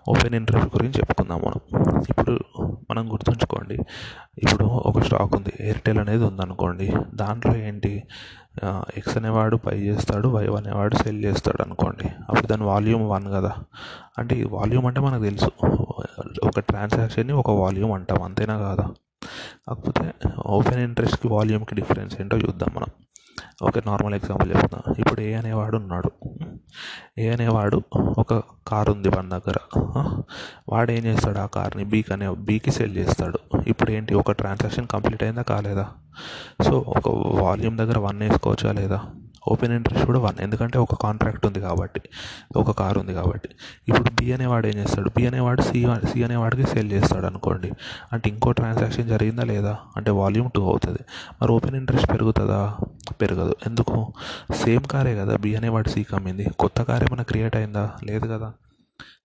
ఓపెన్ 0.09 0.35
ఇంట్రెస్ట్ 0.35 0.77
గురించి 0.77 0.99
చెప్పుకుందాం 0.99 1.41
మనం. 1.47 1.61
ఇప్పుడు 2.09 2.41
మనం 2.91 3.13
గుర్తుంచుకోండి 3.13 3.77
ఇప్పుడు 4.39 4.65
ఒక 4.65 5.01
స్టాక్ 5.01 5.37
ఉంది 5.37 5.53
ఎయిర్టెల్ 5.61 5.99
అనేది 5.99 6.25
ఉందనుకోండి 6.25 6.93
దాంట్లో 7.15 7.57
ఏంటి? 7.57 7.93
ఎక్స్ 8.97 9.17
అనేవాడు 9.17 9.57
పై 9.57 9.75
చేస్తాడు 9.79 10.29
వై 10.29 10.47
అనేవాడు 10.47 10.95
సెల్ 10.95 11.25
చేస్తాడు 11.25 11.63
అనుకోండి 11.63 12.07
అప్పుడు 12.29 12.47
దాని 12.47 12.63
వాల్యూమ్ 12.63 13.11
వన్ 13.11 13.25
కదా. 13.25 13.53
అంటే 14.19 14.45
వాల్యూమ్ 14.51 14.87
అంటే 14.87 15.01
మనకు 15.01 15.23
తెలుసు 15.23 15.51
ఒక 16.45 16.61
ట్రాన్సాక్షన్ని 16.61 17.33
ఒక 17.33 17.51
వాల్యూమ్ 17.51 17.93
అంటాం 17.93 18.23
అంతేనా 18.23 18.59
కాదా? 18.59 18.87
కాకపోతే 19.69 20.13
ఓపెన్ 20.47 20.81
ఇంట్రెస్ట్కి 20.81 21.29
వాల్యూమ్కి 21.29 21.75
డిఫరెన్స్ 21.75 22.21
ఏంటో 22.21 22.39
చూద్దాం 22.39 22.75
మనం. 22.75 22.87
ఓకే 23.63 23.83
నార్మల్ 23.87 24.15
ఎగ్జాంపుల్ 24.15 24.51
చెప్తున్నా. 24.51 24.95
ఇప్పుడు 24.99 25.21
ఏ 25.21 25.35
అనేవాడు 25.35 25.77
ఉన్నాడు. 25.77 26.13
ఏ 27.19 27.29
అనేవాడు 27.29 27.83
ఒక 27.97 28.43
కార్ 28.69 28.91
ఉంది 28.91 29.09
మన 29.09 29.29
దగ్గర. 29.29 29.55
వాడు 30.69 30.93
ఏం 30.93 31.05
చేస్తాడు 31.05 31.39
ఆ 31.39 31.47
కార్ని 31.47 31.85
బీకి 31.85 32.13
అనే 32.13 32.29
బీకి 32.29 32.71
సెల్ 32.71 32.97
చేస్తాడు. 32.97 33.39
ఇప్పుడు 33.67 33.91
ఏంటి? 33.91 34.15
ఒక 34.15 34.33
ట్రాన్సాక్షన్ 34.33 34.87
కంప్లీట్ 34.87 35.23
అయిందా 35.23 35.43
కాలేదా? 35.43 35.89
సో 36.63 36.79
ఒక 36.79 37.09
వాల్యూమ్ 37.41 37.79
దగ్గర 37.79 37.99
వన్ 37.99 38.21
వేసుకోవచ్చా 38.21 38.73
లేదా? 38.73 39.01
ఓపెన్ 39.49 39.73
ఇంట్రెస్ట్ 39.73 40.07
కూడా 40.07 40.19
వన్. 40.19 40.43
ఎందుకంటే 40.43 40.79
ఒక 40.79 40.95
కాంట్రాక్ట్ 40.95 41.47
ఉంది 41.47 41.61
కాబట్టి 41.61 42.01
ఒక 42.57 42.71
కారు 42.71 43.01
ఉంది 43.01 43.15
కాబట్టి. 43.15 43.49
ఇప్పుడు 43.89 44.11
బి 44.11 44.33
అనేవాడు 44.33 44.67
ఏం 44.67 44.75
చేస్తాడు? 44.75 45.11
బి 45.17 45.27
అనేవాడు 45.27 45.63
సి 45.63 45.87
సి 46.09 46.25
అనేవాడికి 46.25 46.67
సేల్ 46.67 46.93
చేస్తాడు 46.93 47.27
అనుకోండి. 47.27 47.73
అంటే 48.13 48.31
ఇంకో 48.31 48.53
ట్రాన్సాక్షన్ 48.53 49.09
జరిగిందా 49.09 49.43
లేదా? 49.43 49.79
అంటే 49.97 50.11
వాల్యూమ్ 50.11 50.51
టూ 50.51 50.65
అవుతుంది. 50.65 50.99
మరి 51.43 51.53
ఓపెన్ 51.53 51.77
ఇంట్రెస్ట్ 51.77 52.11
పెరుగుతుందా? 52.11 52.77
పెరగదు. 53.21 53.57
ఎందుకు? 53.67 54.13
సేమ్ 54.55 54.85
కారే 54.85 55.17
కదా 55.17 55.37
బి 55.37 55.57
అనేవాడు 55.57 55.89
సికి 55.89 56.17
అమ్మింది 56.17 56.51
కొత్త 56.59 56.83
కార్ 56.83 57.05
ఏమైనా 57.05 57.23
క్రియేట్ 57.23 57.57
అయిందా? 57.57 57.91
లేదు 58.05 58.27
కదా. 58.27 58.53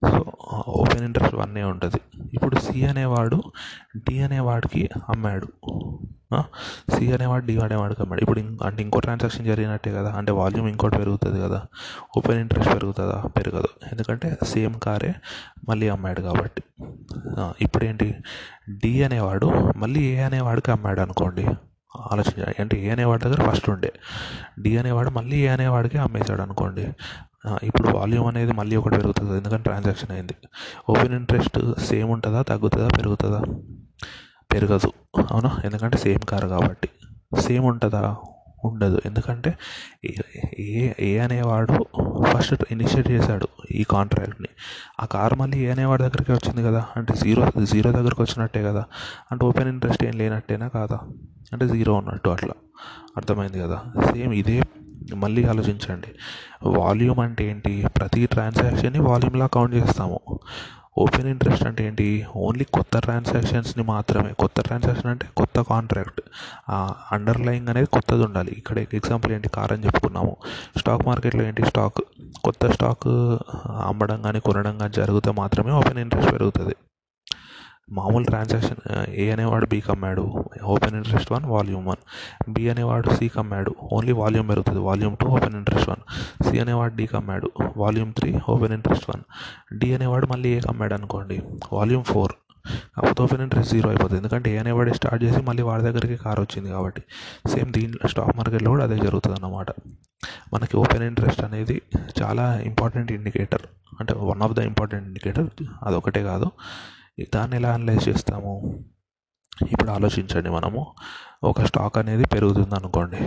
సో 0.10 0.26
ఓపెన్ 0.68 1.04
ఇంట్రెస్ట్ 1.04 1.36
వన్నే 1.36 1.64
ఉంటుంది. 1.64 2.02
ఇప్పుడు 2.34 2.56
సి 2.56 2.86
అనేవాడు 2.86 3.44
డి 3.96 4.22
అనేవాడికి 4.22 4.90
అమ్మాడు. 5.10 5.48
సి 6.94 7.14
అనేవాడు 7.14 7.46
డి 7.46 7.60
అనేవాడికి 7.60 8.02
అమ్మాడు. 8.02 8.22
ఇప్పుడు 8.22 8.40
అంటే 8.40 8.84
ఇంకో 8.84 9.00
ట్రాన్సాక్షన్ 9.00 9.46
జరిగినట్టే 9.46 9.92
కదా. 9.92 10.12
అంటే 10.12 10.32
వాల్యూమ్ 10.32 10.70
ఇంకోటి 10.70 10.98
పెరుగుతుంది 10.98 11.42
కదా. 11.42 11.64
ఓపెన్ 12.18 12.40
ఇంట్రెస్ట్ 12.40 12.74
పెరుగుతుందా? 12.74 13.24
పెరగదు. 13.38 13.68
ఎందుకంటే 13.92 14.38
సేమ్ 14.44 14.80
కారే 14.80 15.16
మళ్ళీ 15.70 15.90
అమ్మాడు 15.90 16.22
కాబట్టి. 16.22 16.64
ఇప్పుడు 17.62 17.86
ఏంటి 17.86 18.16
డి 18.70 19.04
అనేవాడు 19.04 19.74
మళ్ళీ 19.78 20.00
ఏ 20.00 20.22
అనేవాడికి 20.22 20.72
అమ్మాడు 20.72 21.02
అనుకోండి. 21.02 21.46
ఆలోచించాలి 22.12 22.56
అంటే 22.60 22.86
ఏ 22.86 22.90
అనేవాడి 22.90 23.24
దగ్గర 23.24 23.50
ఫస్ట్ 23.50 23.70
ఉండే. 23.70 23.94
డి 24.60 24.78
అనేవాడు 24.78 25.10
మళ్ళీ 25.10 25.38
ఏ 25.38 25.48
అనేవాడికి 25.48 25.98
అమ్మేశాడు 25.98 26.42
అనుకోండి. 26.42 26.88
ఇప్పుడు 27.64 27.88
వాల్యూమ్ 27.88 28.28
అనేది 28.28 28.54
మళ్ళీ 28.54 28.76
ఒకటి 28.76 28.96
పెరుగుతుంది? 28.96 29.38
ఎందుకంటే 29.38 29.64
ట్రాన్సాక్షన్ 29.64 30.12
అయింది. 30.12 30.34
ఓపెన్ 30.90 31.14
ఇంట్రెస్ట్ 31.14 31.80
సేమ్ 31.80 32.10
ఉంటుందా? 32.10 32.42
తగ్గుతుందా? 32.42 32.88
పెరుగుతుందా? 32.88 33.42
పెరగదు. 34.54 34.92
అవునా? 35.32 35.58
ఎందుకంటే 35.66 35.98
సేమ్ 35.98 36.20
కార్ 36.20 36.46
కాబట్టి. 36.46 36.90
సేమ్ 37.40 37.66
ఉంటుందా? 37.66 38.16
ఉండదు. 38.66 39.02
ఎందుకంటే 39.06 39.58
ఏ 40.60 40.94
ఏ 41.00 41.20
అనేవాడు 41.20 41.86
ఫస్ట్ 42.24 42.56
ఇనిషియేట్ 42.72 43.12
చేశాడు 43.12 43.48
ఈ 43.72 43.84
కాంట్రాక్ట్ని 43.84 44.48
ఆ 45.02 45.06
కార్ 45.06 45.34
మళ్ళీ 45.34 45.58
ఏ 45.58 45.72
అనేవాడి 45.72 46.04
దగ్గరికి 46.04 46.32
వచ్చింది 46.32 46.64
కదా? 46.64 46.86
అంటే 46.96 47.14
జీరో 47.14 47.64
జీరో 47.64 47.92
దగ్గరకు 47.92 48.24
వచ్చినట్టే 48.24 48.64
కదా? 48.64 48.84
అంటే 49.32 49.46
ఓపెన్ 49.46 49.70
ఇంట్రెస్ట్ 49.70 50.04
ఏం 50.04 50.18
లేనట్టేనా 50.18 50.68
కాదా? 50.68 51.00
అంటే 51.54 51.68
జీరో 51.68 51.94
ఉన్నట్టు 51.94 52.30
అట్లా. 52.30 52.54
అర్థమైంది 53.18 53.60
కదా? 53.60 53.84
సేమ్ 54.14 54.34
ఇదే 54.34 54.64
మళ్ళీ 55.14 55.44
ఆలోచించండి. 55.44 56.08
వాల్యూమ్ 56.70 57.20
అంటే 57.20 57.46
ఏంటి? 57.46 57.86
ప్రతి 57.98 58.26
ట్రాన్సాక్షన్ని 58.26 59.00
వాల్యూమ్లా 59.00 59.48
కౌంట్ 59.48 59.76
చేస్తాము. 59.76 60.20
ఓపెన్ 60.98 61.28
ఇంట్రెస్ట్ 61.28 61.68
అంటే 61.68 61.88
ఏంటి? 61.88 62.26
ఓన్లీ 62.36 62.64
కొత్త 62.64 63.00
ట్రాన్సాక్షన్స్ని 63.00 63.84
మాత్రమే. 63.84 64.34
కొత్త 64.40 64.62
ట్రాన్సాక్షన్ 64.62 65.08
అంటే 65.08 65.28
కొత్త 65.38 65.62
కాంట్రాక్ట్. 65.62 66.22
అండర్లయింగ్ 67.12 67.68
అనేది 67.68 67.88
కొత్తది 67.88 68.24
ఉండాలి. 68.24 68.52
ఇక్కడ 68.52 68.80
ఎగ్జాంపుల్ 68.80 69.34
ఏంటి? 69.34 69.50
కార్ 69.50 69.72
అని 69.72 69.86
చెప్పుకున్నాము. 69.86 70.36
స్టాక్ 70.78 71.06
మార్కెట్లో 71.06 71.44
ఏంటి? 71.44 71.66
స్టాక్ 71.66 72.02
కొత్త 72.44 72.72
స్టాక్ 72.72 73.08
అమ్మడం 73.68 74.22
కానీ 74.22 74.40
కొనడం 74.40 74.78
కానీ 74.78 74.94
జరిగితే 74.94 75.32
మాత్రమే 75.32 75.72
ఓపెన్ 75.72 76.00
ఇంట్రెస్ట్ 76.00 76.34
పెరుగుతుంది. 76.34 76.76
మామూలు 77.90 78.26
ట్రాన్సాక్షన్ 78.30 78.80
ఏ 79.24 79.26
అనేవాడు 79.32 79.66
బీకి 79.72 79.90
అమ్మాడు 79.94 80.22
open 80.74 80.96
interest 81.00 81.32
one 81.34 81.44
volume 81.46 81.86
one 81.90 82.02
B 82.54 82.64
అనేవాడు 82.70 83.10
సికి 83.18 83.38
అమ్మాడు 83.40 83.72
ఓన్లీ 83.96 84.14
వాల్యూమ్ 84.22 84.48
పెరుగుతుంది. 84.52 84.82
Volume 84.88 85.18
two 85.22 85.28
open 85.36 85.56
interest 85.60 85.90
one 85.90 86.02
C 86.46 86.56
అనేవాడు 86.64 86.96
డీకి 87.00 87.16
అమ్మాడు 87.20 87.50
volume 87.78 88.14
three 88.20 88.32
open 88.54 88.74
interest 88.78 89.06
one 89.12 89.24
D 89.82 89.90
అనేవాడు 89.98 90.28
మళ్ళీ 90.34 90.50
ఏకి 90.58 90.68
అమ్మాడు 90.74 90.96
అనుకోండి 91.00 91.38
వాల్యూమ్ 91.74 92.06
ఫోర్ 92.12 92.34
కాకపోతే 92.96 93.22
ఓపెన్ 93.24 93.42
ఇంట్రెస్ట్ 93.46 93.72
జీరో 93.74 93.88
అయిపోతుంది. 93.90 94.20
ఎందుకంటే 94.22 94.48
ఏ 94.54 94.58
అనేవాడు 94.58 94.94
స్టార్ట్ 95.00 95.24
చేసి 95.24 95.40
మళ్ళీ 95.50 95.64
వాడి 95.70 95.84
దగ్గరికి 95.84 96.16
కార్ 96.24 96.40
వచ్చింది 96.40 96.70
కాబట్టి 96.70 97.02
సేమ్ 97.52 97.70
దీంట్లో 97.74 98.10
స్టాక్ 98.14 98.34
మార్కెట్లో 98.38 98.72
కూడా 98.72 98.84
అదే 98.84 98.98
జరుగుతుంది 98.98 99.36
అన్నమాట 99.40 99.68
మనకి 100.54 100.78
ఓపెన్ 100.78 101.04
ఇంట్రెస్ట్ 101.04 101.44
అనేది 101.44 101.82
చాలా 102.22 102.46
ఇంపార్టెంట్ 102.72 103.12
ఇండికేటర్ 103.12 103.66
అంటే 104.00 104.14
one 104.32 104.42
of 104.42 104.54
the 104.54 104.66
important 104.72 105.06
indicator 105.08 105.48
అదొకటే 105.84 106.24
కాదు. 106.24 106.50
దాన్ని 107.36 107.56
ఎలా 107.56 107.74
అనలైజ్ 107.74 108.10
చేస్తాము? 108.10 108.84
ఇప్పుడు 109.72 109.92
ఆలోచించండి 109.92 110.50
మనము. 110.50 110.94
ఒక 111.44 111.64
స్టాక్ 111.64 111.98
అనేది 111.98 112.26
పెరుగుతుంది 112.26 112.76
అనుకోండి 112.76 113.18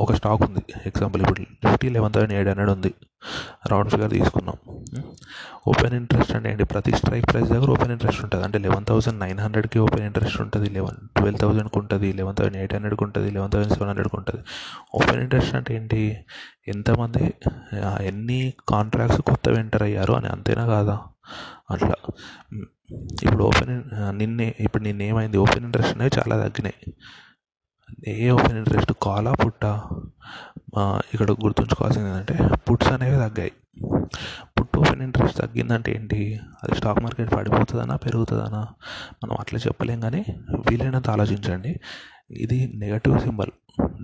ఒక 0.00 0.12
స్టాక్ 0.12 0.42
ఉంది. 0.42 0.62
ఎగ్జాంపుల్ 0.86 1.22
ఇప్పుడు 1.22 1.40
Nifty 1.40 1.88
eleven 1.88 2.12
thousand 2.12 2.32
eight 2.32 2.48
hundred 2.48 2.70
ఉంది. 2.70 2.94
రౌండ్ 3.66 3.90
ఫిగర్ 3.90 4.10
తీసుకున్నాం. 4.10 4.56
ఓపెన్ 5.66 5.94
ఇంట్రెస్ట్ 5.94 6.32
అంటే 6.36 6.50
ఏంటి? 6.50 6.64
ప్రతి 6.64 6.92
స్ట్రైక్ 6.92 7.26
ప్రైస్ 7.32 7.48
దగ్గర 7.48 7.70
ఓపెన్ 7.70 7.90
ఇంట్రెస్ట్ 7.90 8.22
ఉంటుంది. 8.24 8.44
అంటే 8.44 8.58
లెవెన్ 8.58 8.84
థౌసండ్ 8.84 9.20
నైన్ 9.20 9.40
హండ్రెడ్కి 9.40 9.78
ఓపెన్ 9.78 10.04
ఇంట్రెస్ట్ 10.04 10.40
ఉంటుంది. 10.40 10.70
లెవెన్ 10.70 11.08
ట్వెల్వ్ 11.16 11.40
థౌసండ్కి 11.40 11.78
ఉంటుంది. 11.78 12.12
లెవెన్ 12.12 12.36
థౌసండ్ 12.36 12.56
ఎయిట్ 12.56 12.74
హండ్రెడ్కి 12.74 13.04
ఉంటుంది. 13.04 13.30
లెవెన్ 13.30 13.52
థౌసండ్ 13.52 13.72
సెవెన్ 13.72 13.88
హండ్రెడ్కి 13.88 14.16
ఉంటుంది. 14.16 14.44
ఓపెన్ 14.94 15.20
ఇంట్రెస్ట్ 15.20 15.54
అంటే 15.54 15.76
ఏంటి? 15.76 16.16
ఎంతమంది 16.68 17.34
ఎన్ని 18.00 18.54
కాంట్రాక్ట్స్ 18.68 19.22
కొత్తవి 19.22 19.58
ఎంటర్ 19.58 19.82
అయ్యారు 19.82 20.12
అని 20.12 20.26
అంతేనా 20.26 20.66
కాదా? 20.66 21.00
అట్లా. 21.70 21.94
ఇప్పుడు 23.22 23.44
ఓపెన్ 23.44 23.72
నిన్నే 24.18 24.54
ఇప్పుడు 24.60 24.82
నిన్న 24.82 25.02
ఏమైంది 25.02 25.38
ఓపెన్ 25.44 25.64
ఇంట్రెస్ట్ 25.64 25.94
అనేవి 25.94 26.10
చాలా 26.18 26.36
తగ్గినాయి. 26.42 26.78
ఏ 28.08 28.30
ఓపెన్ 28.30 28.58
ఇంట్రెస్ట్ 28.58 28.92
కాలా 29.02 29.32
పుట్టా? 29.32 29.72
ఇక్కడ 31.14 31.30
గుర్తుంచుకోవాల్సింది 31.44 32.08
ఏంటంటే 32.10 32.36
పుట్స్ 32.68 32.90
అనేవి 32.92 33.16
తగ్గాయి. 33.24 33.52
పుట్ 34.54 34.76
ఓపెన్ 34.78 35.02
ఇంట్రెస్ట్ 35.02 35.38
తగ్గిందంటే 35.38 35.90
ఏంటి? 35.92 36.20
అది 36.62 36.74
స్టాక్ 36.78 37.00
మార్కెట్ 37.02 37.32
పడిపోతుందనా 37.34 37.96
పెరుగుతుందనా? 37.96 38.62
మనం 39.22 39.34
అట్లా 39.40 39.60
చెప్పలేం 39.66 40.00
కానీ 40.00 40.24
వీలైనంత 40.70 41.10
ఆలోచించండి. 41.10 41.72
ఇది 42.30 42.58
నెగటివ్ 42.76 43.16
సింబల్ 43.20 43.52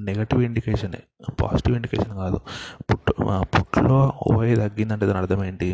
నెగటివ్ 0.09 0.41
ఇండికేషనే 0.43 1.01
పాజిటివ్ 1.43 1.75
ఇండికేషన్ 1.77 2.15
కాదు. 2.17 2.39
పుట్ 2.91 3.11
పుట్లో 3.55 3.99
ఓఏ 4.33 4.55
తగ్గిందంటే 4.55 5.07
దాని 5.07 5.19
అర్థం 5.19 5.45
ఏంటి? 5.45 5.69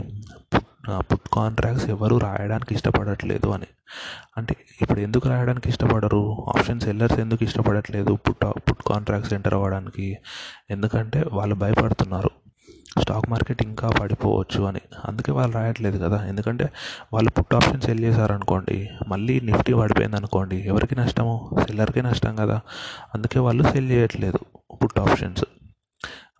పుట్ 0.99 1.29
కాంట్రాక్ట్స్ 1.33 1.91
ఎవరు 1.91 2.17
రాయడానికి 2.17 2.75
ఇష్టపడట్లేదు 2.75 3.51
అని. 3.51 3.67
అంటే 4.37 4.57
ఇప్పుడు 4.83 5.01
ఎందుకు 5.01 5.29
రాయడానికి 5.29 5.69
ఇష్టపడరు? 5.69 6.47
ఆప్షన్ 6.57 6.81
సెల్లర్స్ 6.81 7.19
ఎందుకు 7.19 7.45
ఇష్టపడట్లేదు? 7.45 8.15
పుట్ 8.15 8.71
పుట్ 8.71 8.83
కాంట్రాక్ట్స్ 8.87 9.35
ఎంటర్ 9.35 9.55
అవ్వడానికి. 9.55 10.19
ఎందుకంటే 10.71 11.25
వాళ్ళు 11.33 11.55
భయపడుతున్నారు. 11.55 12.31
స్టాక్ 13.01 13.31
మార్కెట్ 13.31 13.63
ఇంకా 13.63 13.89
పడిపోవచ్చు 13.89 14.65
అని. 14.65 14.81
అందుకే 15.05 15.33
వాళ్ళు 15.33 15.55
రాయట్లేదు 15.57 16.05
కదా. 16.05 16.27
ఎందుకంటే 16.27 16.71
వాళ్ళు 17.13 17.31
పుట్ 17.31 17.55
ఆప్షన్ 17.55 17.81
సెల్ 17.81 18.01
చేశారనుకోండి 18.01 18.89
మళ్ళీ 19.09 19.41
నిఫ్టీ 19.41 19.75
పడిపోయింది 19.75 20.17
అనుకోండి 20.17 20.57
ఎవరికి 20.57 20.97
నష్టము? 20.97 21.51
సెల్లర్కే 21.67 22.03
నష్టం 22.03 22.37
కదా. 22.37 22.61
అందుకే 23.15 23.39
వాళ్ళు 23.39 23.63
సెల్ 23.63 23.91
చేయట్లేదు 23.91 24.39
పుట్ 24.85 24.99
ఆప్షన్స్. 24.99 25.45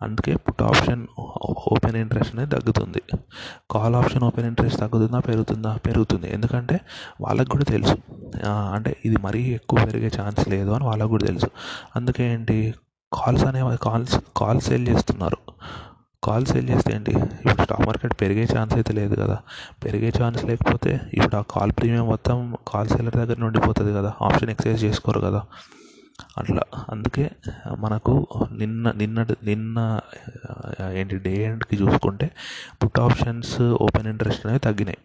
అందుకే 0.03 0.33
పుట్ 0.45 0.61
ఆప్షన్ 0.61 1.01
ఓపెన్ 1.71 1.97
ఇంట్రెస్ట్ 2.03 2.33
అనేది 2.35 2.51
తగ్గుతుంది. 2.55 3.01
కాల్ 3.71 3.95
ఆప్షన్ 3.95 4.23
ఓపెన్ 4.29 4.47
ఇంట్రెస్ట్ 4.47 4.79
తగ్గుతుందా 4.79 5.19
పెరుగుతుందా? 5.19 5.71
పెరుగుతుంది. 5.87 6.27
ఎందుకంటే 6.33 6.77
వాళ్ళకు 7.21 7.49
కూడా 7.49 7.67
తెలుసు. 7.73 7.97
అంటే 8.75 8.93
ఇది 9.05 9.17
మరీ 9.27 9.41
ఎక్కువ 9.59 9.85
పెరిగే 9.85 10.11
ఛాన్స్ 10.19 10.43
లేదు 10.53 10.71
అని 10.77 10.85
వాళ్ళకు 10.89 11.11
కూడా 11.15 11.25
తెలుసు. 11.31 11.49
అందుకే 11.95 12.25
ఏంటి? 12.33 12.57
కాల్స్ 13.13 13.45
అనేవి 13.45 13.77
కాల్స్ 13.83 14.17
కాల్స్ 14.37 14.67
సేల్ 14.67 14.85
చేస్తున్నారు. 14.87 15.39
కాల్ 16.23 16.45
సేల్ 16.45 16.67
చేస్తే 16.69 16.91
ఏంటి? 16.95 17.13
ఇప్పుడు 17.19 17.63
స్టాక్ 17.63 17.85
మార్కెట్ 17.87 18.13
పెరిగే 18.21 18.43
ఛాన్స్ 18.55 18.73
అయితే 18.75 18.93
లేదు 18.93 19.15
కదా. 19.21 19.37
పెరిగే 19.85 20.09
ఛాన్స్ 20.21 20.41
లేకపోతే 20.49 20.91
ఇప్పుడు 21.13 21.35
ఆ 21.35 21.43
కాల్ 21.51 21.71
ప్రీమియం 21.79 22.07
మొత్తం 22.13 22.37
కాల్ 22.67 22.89
సేలర్ 22.89 23.17
దగ్గర 23.21 23.37
నుండిపోతుంది 23.45 23.93
కదా. 23.99 24.11
ఆప్షన్ 24.27 24.51
ఎక్సైజ్ 24.55 24.83
చేసుకోరు 24.83 25.21
కదా. 25.27 25.41
అట్లా. 26.37 26.63
అందుకే 26.91 27.31
మనకు 27.79 28.13
నిన్న 28.51 28.91
నిన్నటి 28.91 29.35
నిన్న 29.43 29.99
ఏంటి 30.93 31.17
డే 31.17 31.33
ఎండ్కి 31.43 31.75
చూసుకుంటే 31.83 32.31
పుట్ 32.83 32.99
ఆప్షన్స్ 32.99 33.61
ఓపెన్ 33.61 34.07
ఇంట్రెస్ట్ 34.07 34.45
అనేవి 34.45 34.59
తగ్గినాయి. 34.59 34.97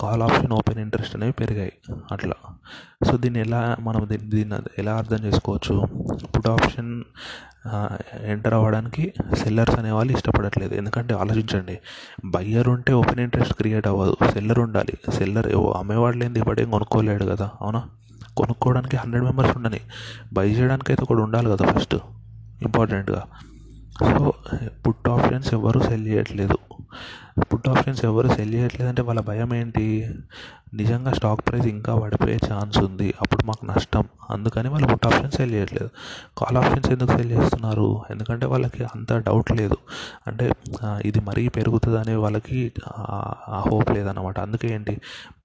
కాల్ 0.00 0.22
ఆప్షన్ 0.22 0.52
ఓపెన్ 0.52 0.78
ఇంట్రెస్ట్ 0.78 1.16
అనేవి 1.16 1.32
పెరిగాయి. 1.32 1.72
అట్లా. 2.12 2.36
సో 3.06 3.16
దీన్ని 3.16 3.40
ఎలా 3.40 3.76
మనం 3.80 4.08
దీన్ని 4.10 4.30
దీన్ని 4.30 4.58
ఎలా 4.78 4.94
అర్థం 4.96 5.20
చేసుకోవచ్చు? 5.24 5.74
పుట్ 6.36 6.48
ఆప్షన్ 6.48 7.04
ఎంటర్ 8.22 8.54
అవ్వడానికి 8.54 9.12
సెల్లర్స్ 9.34 9.78
అనేవాళ్ళు 9.78 10.12
ఇష్టపడట్లేదు. 10.12 10.74
ఎందుకంటే 10.74 11.14
ఆలోచించండి 11.14 11.78
బయ్యర్ 12.24 12.68
ఉంటే 12.68 12.92
ఓపెన్ 12.92 13.20
ఇంట్రెస్ట్ 13.20 13.54
క్రియేట్ 13.54 13.86
అవ్వదు. 13.86 14.16
సెల్లర్ 14.32 14.58
ఉండాలి. 14.58 14.94
సెల్లర్ 15.14 15.46
అమ్మేవాడు 15.76 16.16
లేని 16.16 16.38
ఇవ్వడం 16.38 16.70
కొనుక్కోలేడు 16.70 17.24
కదా. 17.24 17.50
అవునా? 17.60 17.82
కొనుక్కోవడానికి 18.38 18.96
హండ్రెడ్ 18.96 19.24
మెంబర్స్ 19.24 19.56
ఉండని. 19.56 19.80
బై 20.32 20.46
చేయడానికి 20.50 20.92
అయితే 20.92 21.02
ఒకడు 21.02 21.22
ఉండాలి 21.22 21.48
కదా 21.50 21.72
ఫస్ట్ 21.72 21.96
ఇంపార్టెంట్గా. 22.62 23.22
సో 24.00 24.32
పుట్ 24.86 25.08
ఆప్షన్స్ 25.08 25.54
ఎవరు 25.54 25.80
సెల్ 25.80 26.06
చేయట్లేదు. 26.06 26.58
పుట్ 27.38 27.68
ఆప్షన్స్ 27.68 28.04
ఎవరు 28.04 28.28
సెల్ 28.28 28.54
చేయట్లేదు 28.54 28.88
అంటే 28.88 29.02
వాళ్ళ 29.02 29.20
భయం 29.20 29.54
ఏంటి? 29.54 30.14
నిజంగా 30.74 31.12
స్టాక్ 31.12 31.48
ప్రైస్ 31.48 31.66
ఇంకా 31.66 31.94
పడిపోయే 31.94 32.38
ఛాన్స్ 32.52 32.78
ఉంది. 32.78 33.14
అప్పుడు 33.22 33.46
మాకు 33.46 33.66
నష్టం. 33.66 34.04
అందుకని 34.30 34.68
వాళ్ళు 34.68 34.86
పుట్ 34.86 35.06
ఆప్షన్స్ 35.06 35.36
సెల్ 35.36 35.52
చేయట్లేదు. 35.52 35.90
కాల్ 36.38 36.56
ఆప్షన్స్ 36.56 36.90
ఎందుకు 36.90 37.16
సెల్ 37.16 37.30
చేస్తున్నారు? 37.30 38.02
ఎందుకంటే 38.10 38.46
వాళ్ళకి 38.46 38.84
అంత 38.84 39.12
డౌట్ 39.12 39.52
లేదు. 39.52 39.76
అంటే 40.26 40.52
ఇది 41.04 41.20
మరీ 41.20 41.48
పెరుగుతుంది 41.48 41.98
అనే 41.98 42.14
వాళ్ళకి 42.14 42.72
ఆ 42.88 43.64
హోప్ 43.70 43.90
లేదన్నమాట. 43.90 44.40
అందుకే 44.40 44.74
ఏంటి? 44.74 45.00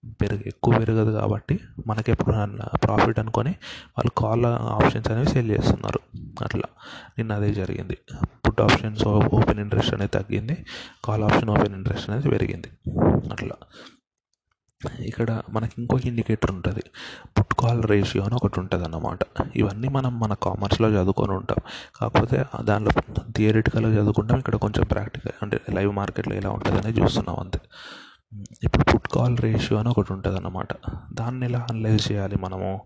పెరుగు 0.06 0.42
ఎక్కువ 0.48 0.74
పెరగదు 0.80 1.12
కాబట్టి 1.12 1.60
మనకి 1.88 2.12
ఎప్పుడు 2.12 2.36
ప్రాఫిట్ 2.78 3.20
అనుకొని 3.20 3.50
వాళ్ళు 3.98 4.12
కాల్ 4.18 4.46
ఆప్షన్స్ 4.46 5.12
అనేవి 5.12 5.28
సెల్ 5.28 5.52
చేస్తున్నారు. 5.52 6.00
అట్లా. 6.44 6.68
నిన్న 7.18 7.34
అదే 7.34 7.54
జరిగింది. 7.54 7.98
పుట్ 8.48 8.62
ఆప్షన్స్ 8.62 9.08
ఓపెన్ 9.08 9.60
ఇంట్రెస్ట్ 9.60 9.94
అనేది 9.94 10.12
తగ్గింది. 10.12 10.66
కాల్ 11.06 11.24
ఆప్షన్ 11.24 11.50
ఓపెన్ 11.50 11.76
ఇంట్రెస్ట్ 11.84 12.10
అనేది 12.10 12.30
పెరిగింది. 12.30 12.68
అట్లా. 13.32 13.56
ఇక్కడ 15.00 15.42
మనకి 15.50 15.72
ఇంకొక 15.78 16.06
ఇండికేటర్ 16.06 16.52
ఉంటుంది. 16.52 16.84
పుట్ 17.40 17.54
కాల్ 17.60 17.84
రేషియో 17.84 18.24
అని 18.24 18.36
ఒకటి 18.36 18.60
ఉంటుంది 18.60 18.84
అన్నమాట 18.84 19.20
ఇవన్నీ 19.56 19.88
మనం 19.88 20.20
మన 20.20 20.34
కామర్స్లో 20.34 20.90
చదువుకొని 20.90 21.32
ఉంటాం. 21.32 21.58
కాకపోతే 22.02 22.46
దానిలో 22.62 22.92
థియరిటికల్గా 23.38 24.02
చదువుకుంటాం. 24.02 24.40
ఇక్కడ 24.40 24.56
కొంచెం 24.56 24.88
ప్రాక్టికల్ 24.88 25.32
అంటే 25.42 25.60
లైవ్ 25.74 25.94
మార్కెట్లో 25.96 26.36
ఎలా 26.36 26.50
ఉంటుంది 26.50 26.80
అనేది 26.80 27.02
చూస్తున్నాం 27.02 27.36
అంతే. 27.40 27.60
ఇప్పుడు 28.63 28.84
పుట్ 28.94 29.08
కాల్ 29.08 29.38
రేషియో 29.38 29.80
అని 29.80 29.90
ఒకటి 29.90 30.13
ఉంటుంది 30.13 30.38
అన్నమాట 30.38 30.68
దాన్ని 31.13 31.46
ఎలా 31.46 31.68
అనలైజ్ 31.72 32.12
చేయాలి 32.12 32.36
మనము? 32.36 32.82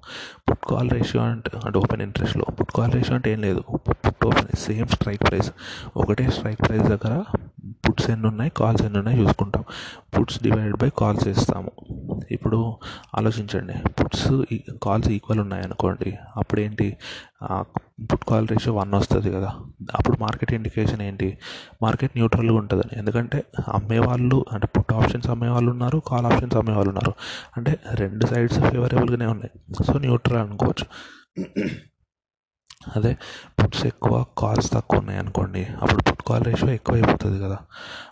పుట్ 0.50 0.66
కాల్ 0.66 0.90
రేషియో 0.90 1.24
అంటే 1.24 1.52
అంటే 1.66 1.80
ఓపెన్ 1.80 2.02
ఇంట్రెస్ట్లో 2.02 2.46
పుట్ 2.60 2.72
కాల్ 2.72 2.92
రేషియో 2.92 3.16
అంటే 3.16 3.32
ఏం 3.32 3.42
లేదు. 3.42 3.62
Put 4.06 4.26
open 4.26 4.56
same 4.56 4.88
strike 4.88 5.24
price 5.30 5.52
ఒకటే 5.98 6.30
స్ట్రైక్ 6.30 6.62
ప్రైస్ 6.68 6.84
దగ్గర 6.84 7.24
పుట్స్ 7.88 8.10
ఎన్ని 8.10 8.28
ఉన్నాయి 8.28 8.52
కాల్స్ 8.58 8.84
ఎన్ని 8.84 9.00
ఉన్నాయి 9.00 9.20
చూసుకుంటాం. 9.20 9.64
పుట్స్ 10.18 10.44
డివైడెడ్ 10.44 10.78
బై 10.78 10.90
కాల్స్ 10.98 11.28
వేస్తాము 11.28 11.72
ఇప్పుడు 12.32 12.78
ఆలోచించండి. 13.18 13.74
పుట్స్ 13.90 14.28
కాల్స్ 14.84 15.10
ఈక్వల్ 15.10 15.40
ఉన్నాయి 15.40 15.64
అనుకోండి 15.64 16.18
అప్పుడు 16.38 16.62
ఏంటి 16.62 16.98
పుట్ 18.14 18.26
కాల్ 18.30 18.48
రేషియో 18.48 18.76
వన్ 18.76 18.94
వస్తుంది 18.94 19.32
కదా. 19.32 19.52
అప్పుడు 19.96 20.18
మార్కెట్ 20.20 20.54
ఇండికేషన్ 20.54 21.02
ఏంటి? 21.02 21.38
మార్కెట్ 21.82 22.12
న్యూట్రల్గా 22.16 22.56
ఉంటుందని. 22.58 22.98
ఎందుకంటే 23.00 23.44
అమ్మేవాళ్ళు 23.68 24.46
అంటే 24.52 24.68
పుట్ 24.68 24.94
ఆప్షన్స్ 24.94 25.30
అమ్మేవాళ్ళు 25.30 25.72
ఉన్నారు 25.72 26.02
కాల్ 26.08 26.26
ఆప్షన్స్ 26.26 26.56
అమ్మేవాళ్ళు 26.56 26.90
ఉన్నారు. 26.90 27.14
అంటే 27.58 27.80
రెండు 27.94 28.26
సైడ్స్ 28.26 28.60
ఫేవరబుల్గానే 28.60 29.26
ఉన్నాయి. 29.26 29.84
సో 29.84 30.00
న్యూట్రల్ 30.00 30.38
అనుకోవచ్చు. 30.38 30.86
అదే 32.96 33.18
పుట్స్ 33.64 33.86
ఎక్కువ 33.86 34.26
కాల్స్ 34.38 34.72
తక్కువ 34.72 35.00
ఉన్నాయి 35.00 35.20
అనుకోండి 35.20 35.66
అప్పుడు 35.66 36.02
పుట్ 36.02 36.22
కాల్ 36.28 36.46
రేషియో 36.46 36.72
ఎక్కువైపోతుంది 36.72 37.44
కదా. 37.44 37.58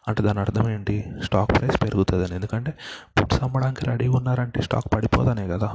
అంటే 0.08 0.24
దాని 0.24 0.40
అర్థం 0.40 0.70
ఏంటి? 0.70 1.06
స్టాక్ 1.24 1.52
ప్రైస్ 1.60 1.84
పెరుగుతుందని. 1.84 2.36
ఎందుకంటే 2.36 2.74
పుట్స్ 3.22 3.44
అమ్మడానికి 3.44 3.86
రెడీగా 3.86 4.18
ఉన్నారంటే 4.18 4.62
స్టాక్ 4.62 4.94
పడిపోదనే 4.94 5.48
కదా. 5.48 5.74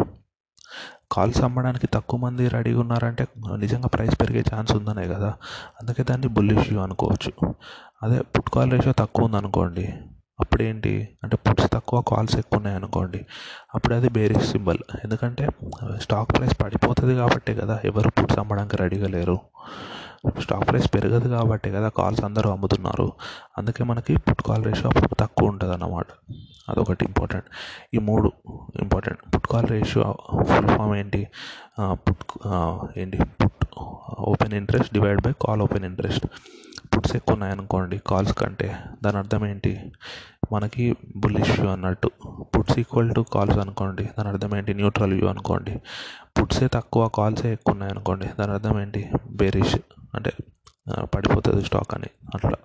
కాల్స్ 1.12 1.42
అమ్మడానికి 1.42 1.86
తక్కువ 1.86 2.20
మంది 2.20 2.48
రెడీగా 2.48 2.80
ఉన్నారంటే 2.80 3.26
నిజంగా 3.56 3.88
ప్రైస్ 3.88 4.20
పెరిగే 4.20 4.44
ఛాన్స్ 4.54 4.72
ఉందనే 4.72 5.08
కదా. 5.08 5.34
అందుకే 5.82 6.02
దాన్ని 6.02 6.28
బుల్ 6.28 6.58
ఇష్యూ 6.58 6.80
అనుకోవచ్చు. 6.80 7.54
అదే 8.02 8.20
పుట్ 8.20 8.50
కాల్ 8.50 8.72
రేషియో 8.72 8.94
తక్కువ 8.98 9.24
ఉందనుకోండి 9.24 9.94
అప్పుడేంటి? 10.42 10.92
అంటే 11.22 11.36
పుట్స్ 11.46 11.68
తక్కువ 11.74 11.98
కాల్స్ 12.10 12.36
ఎక్కువ 12.40 12.60
ఉన్నాయనుకోండి 12.60 13.20
అప్పుడు 13.74 13.94
అది 13.98 14.08
బేరిష్ 14.16 14.46
సింబల్. 14.52 14.80
ఎందుకంటే 15.04 15.46
స్టాక్ 16.04 16.30
ప్రైస్ 16.36 16.56
పడిపోతుంది 16.62 17.14
కాబట్టే 17.22 17.54
కదా 17.62 17.76
ఎవరు 17.90 18.10
పుట్స్ 18.18 18.38
అమ్మడానికి 18.42 18.78
రెడీగా 18.82 19.10
లేరు. 19.16 19.38
స్టాక్ 20.44 20.64
ప్రైస్ 20.68 20.88
పెరగదు 20.94 21.28
కాబట్టే 21.34 21.68
కదా 21.76 21.88
కాల్స్ 21.98 22.22
అందరూ 22.28 22.48
అమ్ముతున్నారు. 22.54 23.06
అందుకే 23.58 23.82
మనకి 23.90 24.14
పుట్ 24.26 24.42
కాల్ 24.48 24.64
రేషియో 24.68 24.88
అప్పుడు 24.92 25.16
తక్కువ 25.22 25.52
ఉంటుంది 25.52 25.72
అన్నమాట 25.76 26.06
అదొకటి 26.70 27.02
ఇంపార్టెంట్. 27.10 27.46
ఈ 27.94 27.98
మూడు 28.08 28.28
important. 28.84 29.20
Put 29.34 29.48
call 29.52 29.68
ratio 29.74 30.04
full 30.50 30.68
form 30.76 30.92
ఏంటి? 31.00 31.22
పుట్ 32.04 32.24
ఏంటి? 33.02 33.18
Put 33.40 33.64
open 34.30 34.54
interest 34.60 34.92
divide 34.96 35.22
by 35.26 35.32
call 35.46 35.62
open 35.66 35.86
interest. 35.90 36.26
Inputs 36.90 37.16
ఎక్కువ 37.16 37.34
ఉన్నాయనుకోండి 37.34 37.96
కాల్స్ 38.06 38.32
కంటే 38.38 38.68
దాని 39.02 39.16
అర్థం 39.16 39.42
ఏంటి 39.46 39.70
మనకి 40.52 40.84
బుల్లిష్ 41.16 41.52
వ్యూ 41.60 41.68
అన్నట్టు. 41.70 42.08
పుట్స్ 42.54 42.78
ఈక్వల్ 42.78 43.10
టు 43.14 43.22
కాల్స్ 43.34 43.58
అనుకోండి 43.58 44.04
దాని 44.16 44.28
అర్థం 44.28 44.52
ఏంటి 44.56 44.72
న్యూట్రల్ 44.74 45.14
వ్యూ 45.14 45.26
అనుకోండి 45.26 45.74
పుట్సే 46.36 46.68
తక్కువ 46.68 47.02
కాల్సే 47.08 47.52
ఎక్కువ 47.52 47.74
ఉన్నాయనుకోండి 47.74 48.28
దాని 48.40 48.52
అర్థం 48.52 48.80
ఏంటి 48.80 49.02
బేరిష్ 49.42 49.76
అంటే 50.14 50.32
పడిపోతుంది 51.14 51.62
స్టాక్ 51.64 51.94
అని 51.94 52.10
అట్లా. 52.34 52.58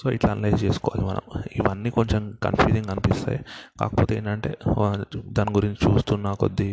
సో 0.00 0.10
ఇట్లా 0.16 0.30
అనలైజ్ 0.32 0.58
చేసుకోవాలి 0.64 1.04
మనం. 1.10 1.24
ఇవన్నీ 1.56 1.90
కొంచెం 1.90 2.22
కన్ఫ్యూజింగ్ 2.42 2.90
అనిపిస్తాయి. 2.90 3.40
కాకపోతే 3.80 4.12
ఏంటంటే 4.16 4.52
దాని 5.28 5.52
గురించి 5.52 5.78
చూస్తున్న 5.86 6.32
కొద్దీ 6.32 6.70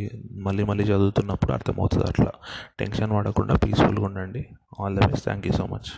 మళ్ళీ 0.48 0.66
మళ్ళీ 0.72 0.84
చదువుతున్నప్పుడు 0.84 1.54
అర్థమవుతుంది 1.54 2.08
అట్లా. 2.10 2.34
టెన్షన్ 2.80 3.14
పడకుండా 3.18 3.56
పీస్ఫుల్గా 3.66 4.06
ఉండండి. 4.06 4.44
All 4.80 4.98
the 4.98 5.08
best 5.08 5.26
thank 5.26 5.48
you 5.48 5.54
so 5.54 5.68
much 5.76 5.92